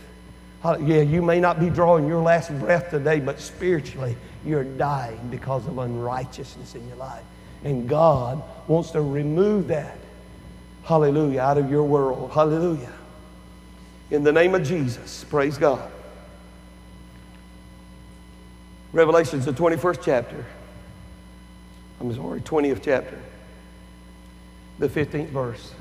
Yeah, 0.65 1.01
you 1.01 1.21
may 1.21 1.39
not 1.39 1.60
be 1.60 1.69
drawing 1.69 2.08
your 2.08 2.21
last 2.21 2.49
breath 2.60 2.89
today, 2.89 3.19
but 3.19 3.39
spiritually, 3.39 4.15
you're 4.45 4.63
dying 4.63 5.19
because 5.29 5.67
of 5.67 5.77
unrighteousness 5.77 6.75
in 6.75 6.88
your 6.88 6.97
life. 6.97 7.23
And 7.65 7.88
God 7.88 8.41
wants 8.67 8.91
to 8.91 9.01
remove 9.01 9.67
that, 9.67 9.97
hallelujah, 10.84 11.41
out 11.41 11.58
of 11.58 11.69
your 11.71 11.84
world. 11.84 12.32
Hallelujah. 12.32 12.93
In 14.12 14.23
the 14.23 14.32
name 14.32 14.53
of 14.56 14.63
Jesus, 14.63 15.23
praise 15.25 15.58
God. 15.58 15.91
Revelation's 18.93 19.45
the 19.45 19.51
21st 19.51 20.01
chapter. 20.03 20.45
I'm 21.99 22.13
sorry, 22.13 22.41
20th 22.41 22.82
chapter. 22.84 23.19
The 24.77 24.88
15th 24.88 25.29
verse. 25.29 25.73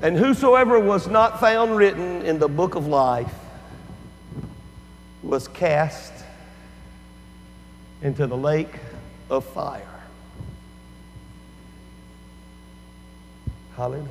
And 0.00 0.16
whosoever 0.16 0.80
was 0.80 1.06
not 1.06 1.40
found 1.40 1.76
written 1.76 2.22
in 2.22 2.38
the 2.38 2.48
book 2.48 2.74
of 2.74 2.86
life 2.86 3.34
was 5.22 5.46
cast 5.48 6.12
into 8.00 8.26
the 8.26 8.36
lake 8.36 8.74
of 9.28 9.44
fire. 9.44 9.84
Hallelujah. 13.76 14.08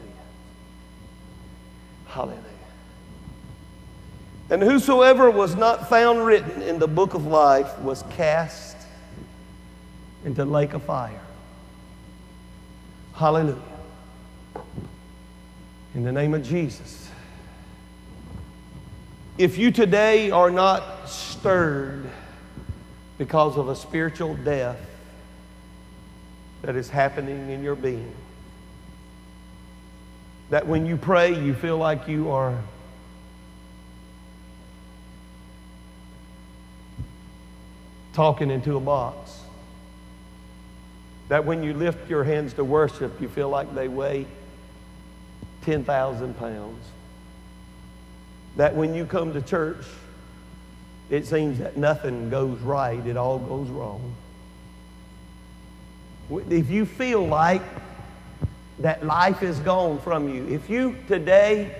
Hallelujah. 2.06 2.57
And 4.50 4.62
whosoever 4.62 5.30
was 5.30 5.56
not 5.56 5.90
found 5.90 6.26
written 6.26 6.62
in 6.62 6.80
the 6.80 6.88
book 6.88 7.14
of 7.14 7.26
life 7.26 7.78
was 7.80 8.04
cast 8.12 8.78
into 10.24 10.46
lake 10.46 10.74
of 10.74 10.84
fire. 10.84 11.22
Hallelujah. 13.14 13.58
In 15.96 16.04
the 16.04 16.12
name 16.12 16.34
of 16.34 16.44
Jesus. 16.44 17.10
If 19.38 19.58
you 19.58 19.72
today 19.72 20.32
are 20.32 20.50
not 20.50 21.10
stirred 21.10 22.10
because 23.18 23.58
of 23.58 23.68
a 23.70 23.76
spiritual 23.76 24.36
death 24.36 24.80
that 26.62 26.76
is 26.76 26.90
happening 26.90 27.50
in 27.50 27.64
your 27.64 27.76
being, 27.76 28.14
that 30.50 30.66
when 30.66 30.86
you 30.86 30.96
pray, 30.96 31.38
you 31.38 31.54
feel 31.54 31.78
like 31.78 32.08
you 32.08 32.32
are 32.32 32.58
talking 38.18 38.50
into 38.50 38.76
a 38.76 38.80
box. 38.80 39.42
That 41.30 41.46
when 41.46 41.62
you 41.62 41.76
lift 41.76 42.10
your 42.10 42.24
hands 42.24 42.54
to 42.54 42.64
worship, 42.64 43.22
you 43.22 43.30
feel 43.30 43.48
like 43.48 43.76
they 43.76 43.88
weigh 43.88 44.26
10,000 45.62 46.34
pounds. 46.40 46.84
That 48.56 48.76
when 48.76 48.96
you 48.96 49.06
come 49.06 49.34
to 49.34 49.42
church, 49.44 49.86
it 51.12 51.28
seems 51.28 51.60
that 51.60 51.78
nothing 51.78 52.32
goes 52.32 52.58
right, 52.62 53.06
it 53.06 53.18
all 53.18 53.38
goes 53.38 53.68
wrong. 53.68 54.16
If 56.50 56.72
you 56.72 56.88
feel 56.88 57.24
like 57.24 57.62
that 58.80 59.06
life 59.06 59.44
is 59.44 59.60
gone 59.60 60.02
from 60.02 60.34
you, 60.34 60.48
if 60.48 60.72
you 60.72 60.96
today 61.08 61.72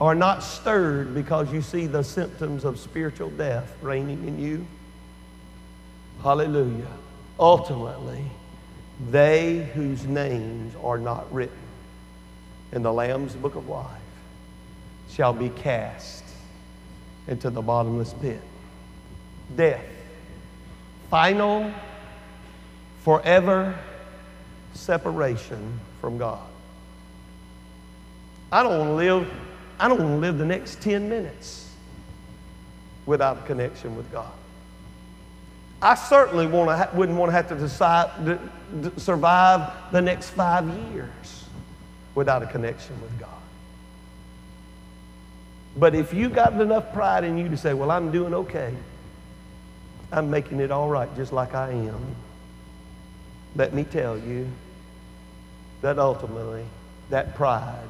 are 0.00 0.16
not 0.16 0.42
stirred 0.42 1.14
because 1.14 1.52
you 1.52 1.62
see 1.62 1.86
the 1.86 2.02
symptoms 2.02 2.64
of 2.64 2.80
spiritual 2.80 3.30
death 3.30 3.72
reigning 3.82 4.26
in 4.26 4.40
you, 4.40 4.66
Hallelujah. 6.22 6.88
Ultimately, 7.38 8.24
they 9.10 9.70
whose 9.74 10.04
names 10.06 10.74
are 10.82 10.98
not 10.98 11.32
written 11.32 11.56
in 12.72 12.82
the 12.82 12.92
Lamb's 12.92 13.34
book 13.34 13.54
of 13.54 13.68
life 13.68 13.86
shall 15.10 15.32
be 15.32 15.48
cast 15.50 16.24
into 17.28 17.50
the 17.50 17.62
bottomless 17.62 18.12
pit. 18.14 18.40
Death, 19.56 19.84
final, 21.10 21.72
forever 23.02 23.78
separation 24.74 25.78
from 26.00 26.18
God. 26.18 26.46
I 28.50 28.62
don't 28.62 28.78
want 28.78 28.90
to 28.90 28.94
live, 28.94 29.30
I 29.78 29.88
don't 29.88 30.20
live 30.20 30.38
the 30.38 30.44
next 30.44 30.80
10 30.82 31.08
minutes 31.08 31.70
without 33.06 33.38
a 33.38 33.42
connection 33.42 33.96
with 33.96 34.10
God. 34.10 34.32
I 35.80 35.94
certainly 35.94 36.46
want 36.46 36.70
to 36.70 36.96
wouldn't 36.96 37.16
want 37.16 37.28
to 37.30 37.32
have 37.34 37.48
to 37.48 37.54
decide, 37.54 38.38
survive 38.96 39.72
the 39.92 40.02
next 40.02 40.30
five 40.30 40.68
years 40.90 41.44
without 42.14 42.42
a 42.42 42.46
connection 42.46 43.00
with 43.00 43.16
God. 43.18 43.28
But 45.76 45.94
if 45.94 46.12
you 46.12 46.28
got 46.28 46.60
enough 46.60 46.92
pride 46.92 47.22
in 47.22 47.38
you 47.38 47.48
to 47.48 47.56
say, 47.56 47.74
well, 47.74 47.92
I'm 47.92 48.10
doing 48.10 48.34
okay, 48.34 48.74
I'm 50.10 50.30
making 50.30 50.58
it 50.58 50.72
all 50.72 50.88
right 50.88 51.14
just 51.14 51.32
like 51.32 51.54
I 51.54 51.70
am, 51.70 52.16
let 53.54 53.72
me 53.72 53.84
tell 53.84 54.18
you 54.18 54.48
that 55.82 55.98
ultimately 55.98 56.64
that 57.10 57.36
pride 57.36 57.88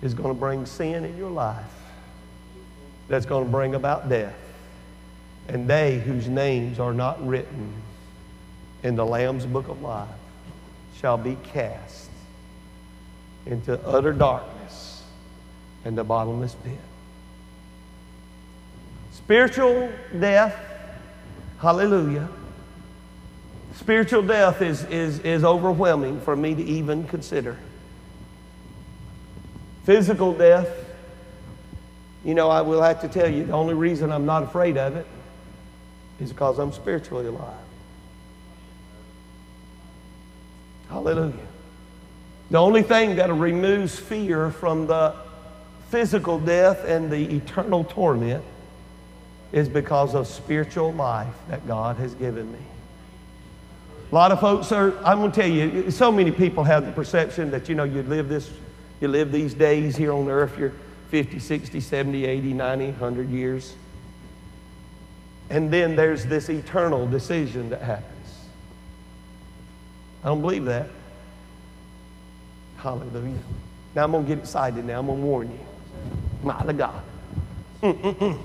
is 0.00 0.14
going 0.14 0.28
to 0.28 0.38
bring 0.38 0.64
sin 0.66 1.04
in 1.04 1.16
your 1.16 1.30
life 1.30 1.64
that's 3.08 3.26
going 3.26 3.44
to 3.44 3.50
bring 3.50 3.74
about 3.74 4.08
death. 4.08 4.34
And 5.48 5.68
they 5.68 5.98
whose 5.98 6.28
names 6.28 6.78
are 6.78 6.94
not 6.94 7.24
written 7.26 7.72
in 8.82 8.96
the 8.96 9.04
Lamb's 9.04 9.46
book 9.46 9.68
of 9.68 9.82
life 9.82 10.08
shall 11.00 11.18
be 11.18 11.36
cast 11.52 12.10
into 13.46 13.78
utter 13.86 14.12
darkness 14.12 15.02
and 15.84 15.98
the 15.98 16.04
bottomless 16.04 16.54
pit. 16.62 16.78
Spiritual 19.12 19.90
death, 20.18 20.56
hallelujah. 21.60 22.28
Spiritual 23.76 24.22
death 24.22 24.62
is, 24.62 24.84
is, 24.84 25.18
is 25.20 25.44
overwhelming 25.44 26.20
for 26.20 26.36
me 26.36 26.54
to 26.54 26.62
even 26.62 27.04
consider. 27.08 27.58
Physical 29.84 30.32
death, 30.34 30.68
you 32.24 32.34
know, 32.34 32.48
I 32.48 32.60
will 32.60 32.82
have 32.82 33.00
to 33.00 33.08
tell 33.08 33.28
you 33.28 33.44
the 33.44 33.52
only 33.52 33.74
reason 33.74 34.12
I'm 34.12 34.26
not 34.26 34.44
afraid 34.44 34.76
of 34.76 34.96
it 34.96 35.06
is 36.20 36.32
because 36.32 36.58
I'm 36.58 36.72
spiritually 36.72 37.26
alive. 37.26 37.54
Hallelujah. 40.88 41.32
The 42.50 42.58
only 42.58 42.82
thing 42.82 43.16
that 43.16 43.32
removes 43.32 43.98
fear 43.98 44.50
from 44.50 44.86
the 44.86 45.14
physical 45.88 46.38
death 46.38 46.84
and 46.84 47.10
the 47.10 47.36
eternal 47.36 47.84
torment 47.84 48.44
is 49.52 49.68
because 49.68 50.14
of 50.14 50.26
spiritual 50.26 50.92
life 50.92 51.34
that 51.48 51.66
God 51.66 51.96
has 51.96 52.14
given 52.14 52.50
me. 52.52 52.58
A 54.10 54.14
lot 54.14 54.32
of 54.32 54.40
folks 54.40 54.72
are, 54.72 54.92
I'm 55.04 55.20
going 55.20 55.32
to 55.32 55.40
tell 55.40 55.50
you, 55.50 55.90
so 55.90 56.12
many 56.12 56.30
people 56.30 56.64
have 56.64 56.84
the 56.84 56.92
perception 56.92 57.50
that, 57.52 57.68
you 57.70 57.74
know, 57.74 57.84
you 57.84 58.02
live 58.02 58.28
this, 58.28 58.50
you 59.00 59.08
live 59.08 59.32
these 59.32 59.54
days 59.54 59.96
here 59.96 60.12
on 60.12 60.28
earth, 60.28 60.58
you're 60.58 60.72
50, 61.08 61.38
60, 61.38 61.80
70, 61.80 62.26
80, 62.26 62.52
90, 62.52 62.84
100 62.86 63.30
years. 63.30 63.74
And 65.52 65.70
then 65.70 65.94
there's 65.94 66.24
this 66.24 66.48
eternal 66.48 67.06
decision 67.06 67.68
that 67.70 67.82
happens. 67.82 68.08
I 70.24 70.28
don't 70.28 70.40
believe 70.40 70.64
that. 70.64 70.88
Hallelujah. 72.78 73.36
Now 73.94 74.04
I'm 74.04 74.12
going 74.12 74.24
to 74.24 74.28
get 74.28 74.38
excited 74.38 74.82
now. 74.82 75.00
I'm 75.00 75.06
going 75.06 75.20
to 75.20 75.26
warn 75.26 75.50
you. 75.50 75.60
My 76.42 76.72
God. 76.72 77.02
Mm-mm-mm. 77.82 78.42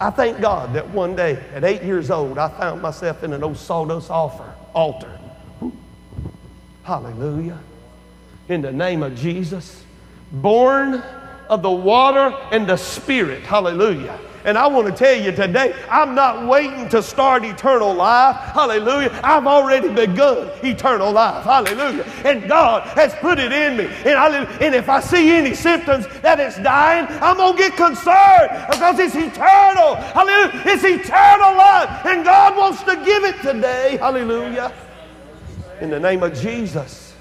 I 0.00 0.10
thank 0.10 0.40
God 0.40 0.74
that 0.74 0.90
one 0.90 1.14
day 1.14 1.38
at 1.54 1.62
eight 1.62 1.84
years 1.84 2.10
old, 2.10 2.38
I 2.38 2.48
found 2.48 2.82
myself 2.82 3.22
in 3.22 3.32
an 3.32 3.44
old 3.44 3.56
sawdust 3.56 4.10
altar. 4.10 4.52
altar. 4.74 5.16
Hallelujah. 6.82 7.60
In 8.48 8.62
the 8.62 8.72
name 8.72 9.04
of 9.04 9.14
Jesus. 9.14 9.84
Born 10.32 11.04
of 11.48 11.62
the 11.62 11.70
water 11.70 12.36
and 12.50 12.66
the 12.66 12.76
spirit. 12.76 13.44
Hallelujah. 13.44 14.18
And 14.44 14.58
I 14.58 14.66
want 14.66 14.86
to 14.86 14.92
tell 14.92 15.18
you 15.18 15.32
today, 15.32 15.74
I'm 15.90 16.14
not 16.14 16.46
waiting 16.46 16.86
to 16.90 17.02
start 17.02 17.46
eternal 17.46 17.94
life. 17.94 18.36
Hallelujah. 18.52 19.18
I've 19.24 19.46
already 19.46 19.88
begun 19.88 20.50
eternal 20.62 21.10
life. 21.12 21.44
Hallelujah. 21.44 22.04
And 22.26 22.46
God 22.46 22.86
has 22.88 23.14
put 23.14 23.38
it 23.38 23.52
in 23.52 23.78
me. 23.78 23.86
And, 24.04 24.46
and 24.60 24.74
if 24.74 24.90
I 24.90 25.00
see 25.00 25.32
any 25.32 25.54
symptoms 25.54 26.06
that 26.20 26.38
it's 26.40 26.58
dying, 26.58 27.06
I'm 27.22 27.38
going 27.38 27.56
to 27.56 27.58
get 27.58 27.74
concerned 27.74 28.66
because 28.70 28.98
it's 28.98 29.14
eternal. 29.14 29.94
Hallelujah. 29.94 30.62
It's 30.66 30.84
eternal 30.84 31.56
life. 31.56 32.04
And 32.04 32.22
God 32.22 32.54
wants 32.54 32.82
to 32.82 32.96
give 32.96 33.24
it 33.24 33.40
today. 33.40 33.96
Hallelujah. 33.96 34.74
In 35.80 35.88
the 35.88 35.98
name 35.98 36.22
of 36.22 36.38
Jesus. 36.38 37.14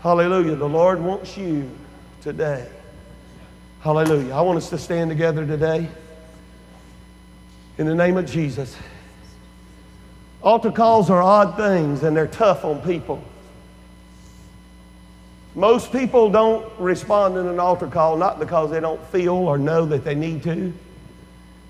Hallelujah. 0.00 0.56
The 0.56 0.68
Lord 0.68 1.00
wants 1.00 1.36
you 1.36 1.70
today. 2.20 2.68
Hallelujah. 3.78 4.34
I 4.34 4.40
want 4.40 4.56
us 4.58 4.70
to 4.70 4.78
stand 4.78 5.08
together 5.08 5.46
today 5.46 5.88
in 7.80 7.86
the 7.86 7.94
name 7.94 8.18
of 8.18 8.26
Jesus. 8.26 8.76
Altar 10.42 10.70
calls 10.70 11.08
are 11.08 11.22
odd 11.22 11.56
things 11.56 12.02
and 12.02 12.14
they're 12.14 12.26
tough 12.26 12.62
on 12.62 12.82
people. 12.82 13.24
Most 15.54 15.90
people 15.90 16.30
don't 16.30 16.70
respond 16.78 17.38
in 17.38 17.46
an 17.46 17.58
altar 17.58 17.86
call 17.86 18.18
not 18.18 18.38
because 18.38 18.70
they 18.70 18.80
don't 18.80 19.02
feel 19.06 19.32
or 19.32 19.56
know 19.56 19.86
that 19.86 20.04
they 20.04 20.14
need 20.14 20.42
to, 20.42 20.74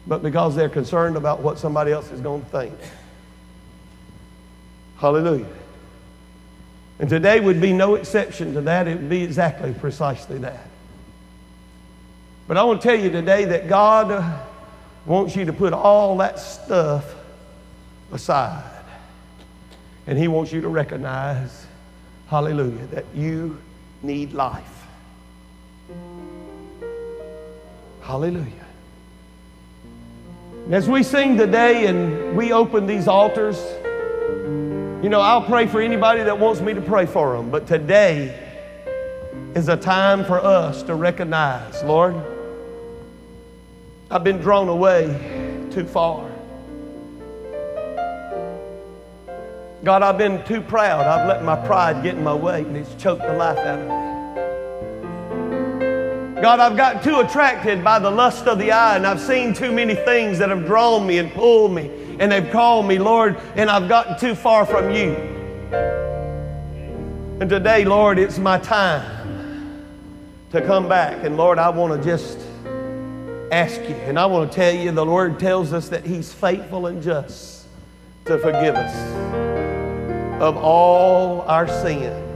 but 0.09 0.21
because 0.21 0.57
they're 0.57 0.69
concerned 0.69 1.17
about 1.17 1.43
what 1.43 1.61
somebody 1.61 1.93
else 1.93 2.11
is 2.11 2.21
going 2.21 2.43
to 2.43 2.49
think. 2.49 2.75
Hallelujah. 4.99 5.47
And 6.99 7.09
today 7.09 7.39
would 7.39 7.61
be 7.61 7.73
no 7.73 7.95
exception 7.95 8.53
to 8.55 8.63
that. 8.63 8.89
It 8.89 8.97
would 8.97 9.09
be 9.09 9.23
exactly 9.23 9.73
precisely 9.73 10.39
that. 10.39 10.67
But 12.49 12.57
I 12.57 12.65
want 12.65 12.83
to 12.83 12.89
tell 12.89 12.99
you 12.99 13.11
today 13.11 13.45
that 13.45 13.69
God 13.69 14.49
wants 15.07 15.35
you 15.37 15.45
to 15.45 15.53
put 15.53 15.73
all 15.73 16.17
that 16.19 16.39
stuff 16.39 17.15
aside. 18.13 18.65
And 20.07 20.19
He 20.19 20.29
wants 20.29 20.53
you 20.53 20.61
to 20.61 20.69
recognize, 20.69 21.67
hallelujah, 22.29 22.87
that 22.87 23.05
you 23.15 23.59
need 24.03 24.33
life. 24.33 24.87
Hallelujah. 28.03 28.67
As 30.71 30.89
we 30.89 31.03
sing 31.03 31.37
today 31.37 31.87
and 31.87 32.37
we 32.37 32.53
open 32.53 32.87
these 32.87 33.09
altars, 33.09 33.59
you 35.03 35.09
know, 35.09 35.21
I'll 35.21 35.43
pray 35.45 35.67
for 35.67 35.81
anybody 35.81 36.23
that 36.23 36.39
wants 36.39 36.61
me 36.61 36.75
to 36.75 36.81
pray 36.81 37.07
for 37.07 37.37
them. 37.37 37.51
But 37.51 37.67
today 37.67 38.39
is 39.55 39.69
a 39.69 39.77
time 39.77 40.25
for 40.25 40.39
us 40.39 40.83
to 40.85 40.95
recognize, 40.95 41.83
Lord, 41.83 42.15
I've 44.13 44.25
been 44.25 44.39
drawn 44.39 44.69
away 44.69 45.07
too 45.71 45.85
far. 45.85 46.29
God, 49.85 50.03
I've 50.03 50.19
been 50.19 50.45
too 50.45 50.61
proud. 50.61 51.07
I've 51.07 51.29
let 51.29 51.45
my 51.45 51.55
pride 51.55 52.03
get 52.03 52.17
in 52.17 52.25
my 52.25 52.35
way 52.35 52.63
and 52.63 52.77
it's 52.77 52.93
choked 53.01 53.23
the 53.23 53.33
life 53.35 53.59
out 53.59 53.79
of 53.79 53.85
me. 53.85 54.01
God, 56.43 56.59
I've 56.59 56.77
got 56.77 57.05
too 57.05 57.21
attracted 57.21 57.85
by 57.85 58.01
the 58.01 58.11
lust 58.11 58.49
of 58.49 58.59
the 58.59 58.73
eye 58.73 58.97
and 58.97 59.07
I've 59.07 59.21
seen 59.21 59.55
too 59.55 59.71
many 59.71 59.95
things 59.95 60.39
that 60.41 60.49
have 60.49 60.67
drawn 60.67 61.07
me 61.07 61.19
and 61.19 61.31
pulled 61.31 61.71
me 61.73 62.17
and 62.19 62.33
they've 62.33 62.51
called 62.51 62.87
me, 62.87 62.99
Lord, 62.99 63.39
and 63.55 63.71
I've 63.71 63.89
gotten 63.89 64.19
too 64.19 64.35
far 64.35 64.67
from 64.67 64.91
you. 64.91 65.13
And 67.41 67.49
today, 67.49 67.85
Lord, 67.85 68.19
it's 68.19 68.39
my 68.39 68.59
time 68.59 69.87
to 70.51 70.61
come 70.61 70.89
back. 70.89 71.23
And 71.25 71.37
Lord, 71.37 71.61
I 71.61 71.69
want 71.69 72.03
to 72.03 72.05
just 72.05 72.40
ask 73.51 73.81
you. 73.81 73.95
And 74.07 74.19
I 74.19 74.27
want 74.27 74.51
to 74.51 74.57
tell 74.57 74.75
you, 74.75 74.91
the 74.93 75.05
Lord 75.05 75.39
tells 75.39 75.73
us 75.73 75.89
that 75.89 76.05
He's 76.05 76.33
faithful 76.33 76.87
and 76.87 77.03
just 77.03 77.67
to 78.27 78.39
forgive 78.39 78.75
us 78.77 78.95
of 80.41 80.57
all 80.57 81.43
our 81.43 81.69
sins 81.69 82.30